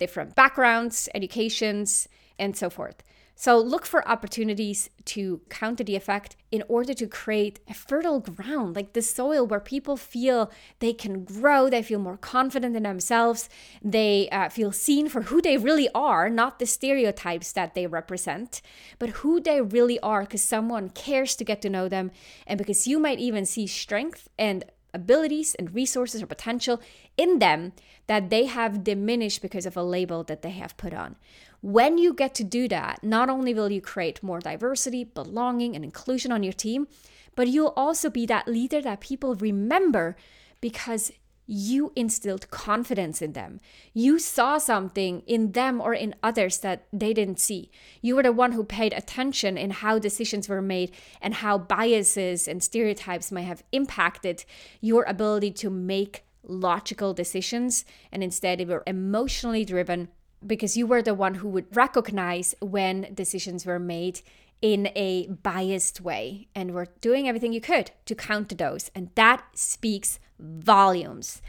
different 0.00 0.34
backgrounds, 0.34 1.08
educations, 1.14 2.08
and 2.36 2.56
so 2.56 2.68
forth. 2.68 3.04
So 3.40 3.58
look 3.58 3.86
for 3.86 4.06
opportunities 4.06 4.90
to 5.06 5.40
counter 5.48 5.82
the 5.82 5.96
effect 5.96 6.36
in 6.50 6.62
order 6.68 6.92
to 6.92 7.06
create 7.06 7.58
a 7.66 7.72
fertile 7.72 8.20
ground, 8.20 8.76
like 8.76 8.92
the 8.92 9.00
soil 9.00 9.46
where 9.46 9.60
people 9.60 9.96
feel 9.96 10.50
they 10.80 10.92
can 10.92 11.24
grow, 11.24 11.70
they 11.70 11.82
feel 11.82 12.00
more 12.00 12.18
confident 12.18 12.76
in 12.76 12.82
themselves, 12.82 13.48
they 13.82 14.28
uh, 14.28 14.50
feel 14.50 14.72
seen 14.72 15.08
for 15.08 15.22
who 15.22 15.40
they 15.40 15.56
really 15.56 15.88
are, 15.94 16.28
not 16.28 16.58
the 16.58 16.66
stereotypes 16.66 17.50
that 17.52 17.74
they 17.74 17.86
represent, 17.86 18.60
but 18.98 19.20
who 19.20 19.40
they 19.40 19.62
really 19.62 19.98
are 20.00 20.20
because 20.20 20.42
someone 20.42 20.90
cares 20.90 21.34
to 21.36 21.42
get 21.42 21.62
to 21.62 21.70
know 21.70 21.88
them 21.88 22.10
and 22.46 22.58
because 22.58 22.86
you 22.86 22.98
might 22.98 23.20
even 23.20 23.46
see 23.46 23.66
strength 23.66 24.28
and 24.38 24.64
abilities 24.92 25.54
and 25.54 25.74
resources 25.74 26.22
or 26.22 26.26
potential 26.26 26.78
in 27.16 27.38
them 27.38 27.72
that 28.06 28.28
they 28.28 28.46
have 28.46 28.84
diminished 28.84 29.40
because 29.40 29.64
of 29.64 29.76
a 29.76 29.82
label 29.82 30.24
that 30.24 30.42
they 30.42 30.50
have 30.50 30.76
put 30.76 30.92
on. 30.92 31.16
When 31.62 31.98
you 31.98 32.14
get 32.14 32.34
to 32.36 32.44
do 32.44 32.68
that, 32.68 33.04
not 33.04 33.28
only 33.28 33.52
will 33.52 33.70
you 33.70 33.80
create 33.80 34.22
more 34.22 34.40
diversity, 34.40 35.04
belonging, 35.04 35.74
and 35.74 35.84
inclusion 35.84 36.32
on 36.32 36.42
your 36.42 36.54
team, 36.54 36.88
but 37.34 37.48
you'll 37.48 37.74
also 37.76 38.08
be 38.10 38.26
that 38.26 38.48
leader 38.48 38.80
that 38.80 39.00
people 39.00 39.34
remember 39.34 40.16
because 40.60 41.12
you 41.46 41.92
instilled 41.96 42.48
confidence 42.50 43.20
in 43.20 43.32
them. 43.32 43.58
You 43.92 44.20
saw 44.20 44.58
something 44.58 45.22
in 45.26 45.50
them 45.52 45.80
or 45.80 45.92
in 45.92 46.14
others 46.22 46.58
that 46.58 46.86
they 46.92 47.12
didn't 47.12 47.40
see. 47.40 47.72
You 48.00 48.14
were 48.14 48.22
the 48.22 48.32
one 48.32 48.52
who 48.52 48.62
paid 48.62 48.92
attention 48.92 49.58
in 49.58 49.70
how 49.70 49.98
decisions 49.98 50.48
were 50.48 50.62
made 50.62 50.92
and 51.20 51.34
how 51.34 51.58
biases 51.58 52.46
and 52.46 52.62
stereotypes 52.62 53.32
may 53.32 53.42
have 53.42 53.64
impacted 53.72 54.44
your 54.80 55.02
ability 55.08 55.50
to 55.52 55.70
make 55.70 56.24
logical 56.44 57.12
decisions. 57.14 57.84
And 58.12 58.22
instead, 58.22 58.60
they 58.60 58.64
were 58.64 58.84
emotionally 58.86 59.64
driven 59.64 60.08
because 60.46 60.76
you 60.76 60.86
were 60.86 61.02
the 61.02 61.14
one 61.14 61.34
who 61.34 61.48
would 61.48 61.74
recognize 61.74 62.54
when 62.60 63.12
decisions 63.14 63.66
were 63.66 63.78
made 63.78 64.20
in 64.62 64.90
a 64.94 65.26
biased 65.26 66.00
way 66.00 66.48
and 66.54 66.72
were 66.72 66.88
doing 67.00 67.28
everything 67.28 67.52
you 67.52 67.60
could 67.60 67.90
to 68.06 68.14
counter 68.14 68.54
those. 68.54 68.90
And 68.94 69.10
that 69.14 69.42
speaks 69.54 70.18
volumes. 70.38 71.40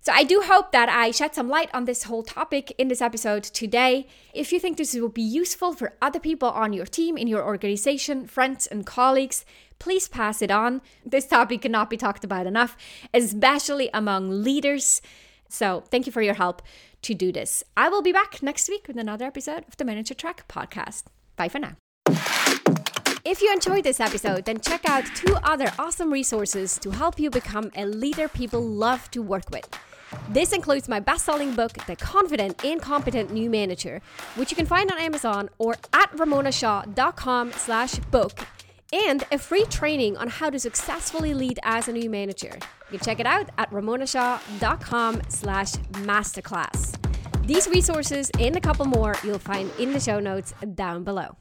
So, 0.00 0.12
I 0.12 0.22
do 0.22 0.42
hope 0.44 0.70
that 0.72 0.90
I 0.90 1.12
shed 1.12 1.34
some 1.34 1.48
light 1.48 1.70
on 1.72 1.86
this 1.86 2.02
whole 2.02 2.22
topic 2.22 2.74
in 2.76 2.88
this 2.88 3.00
episode 3.00 3.42
today. 3.42 4.06
If 4.34 4.52
you 4.52 4.60
think 4.60 4.76
this 4.76 4.94
will 4.94 5.08
be 5.08 5.22
useful 5.22 5.72
for 5.72 5.94
other 6.02 6.20
people 6.20 6.50
on 6.50 6.74
your 6.74 6.84
team, 6.84 7.16
in 7.16 7.26
your 7.26 7.42
organization, 7.42 8.26
friends, 8.26 8.66
and 8.66 8.84
colleagues, 8.84 9.46
please 9.78 10.06
pass 10.06 10.42
it 10.42 10.50
on. 10.50 10.82
This 11.06 11.26
topic 11.26 11.62
cannot 11.62 11.88
be 11.88 11.96
talked 11.96 12.22
about 12.22 12.46
enough, 12.46 12.76
especially 13.14 13.88
among 13.94 14.42
leaders. 14.44 15.00
So, 15.54 15.84
thank 15.90 16.06
you 16.06 16.12
for 16.12 16.20
your 16.20 16.34
help 16.34 16.62
to 17.02 17.14
do 17.14 17.30
this. 17.30 17.62
I 17.76 17.88
will 17.88 18.02
be 18.02 18.12
back 18.12 18.42
next 18.42 18.68
week 18.68 18.88
with 18.88 18.96
another 18.96 19.24
episode 19.24 19.64
of 19.68 19.76
the 19.76 19.84
Manager 19.84 20.14
Track 20.14 20.48
podcast. 20.48 21.04
Bye 21.36 21.48
for 21.48 21.60
now. 21.60 21.76
If 23.24 23.40
you 23.40 23.52
enjoyed 23.52 23.84
this 23.84 24.00
episode, 24.00 24.44
then 24.44 24.60
check 24.60 24.88
out 24.88 25.06
two 25.14 25.34
other 25.44 25.72
awesome 25.78 26.12
resources 26.12 26.76
to 26.78 26.90
help 26.90 27.18
you 27.18 27.30
become 27.30 27.70
a 27.76 27.86
leader 27.86 28.28
people 28.28 28.60
love 28.62 29.10
to 29.12 29.22
work 29.22 29.48
with. 29.50 29.66
This 30.28 30.52
includes 30.52 30.88
my 30.88 31.00
best-selling 31.00 31.54
book, 31.54 31.72
The 31.86 31.96
Confident 31.96 32.64
and 32.64 32.82
Competent 32.82 33.32
New 33.32 33.48
Manager, 33.48 34.02
which 34.34 34.50
you 34.50 34.56
can 34.56 34.66
find 34.66 34.90
on 34.90 34.98
Amazon 34.98 35.48
or 35.58 35.76
at 35.92 36.10
ramonashaw.com 36.12 37.52
slash 37.52 37.94
book, 38.10 38.40
and 38.92 39.24
a 39.32 39.38
free 39.38 39.64
training 39.64 40.16
on 40.16 40.28
how 40.28 40.50
to 40.50 40.58
successfully 40.58 41.34
lead 41.34 41.58
as 41.62 41.88
a 41.88 41.92
new 41.92 42.10
manager. 42.10 42.58
You 42.90 42.98
can 42.98 43.00
check 43.00 43.20
it 43.20 43.26
out 43.26 43.50
at 43.58 43.70
ramonashaw.com 43.70 45.22
slash 45.28 45.72
masterclass. 45.72 46.96
These 47.46 47.68
resources 47.68 48.30
and 48.38 48.56
a 48.56 48.60
couple 48.60 48.86
more 48.86 49.14
you'll 49.22 49.38
find 49.38 49.70
in 49.78 49.92
the 49.92 50.00
show 50.00 50.20
notes 50.20 50.54
down 50.74 51.04
below. 51.04 51.36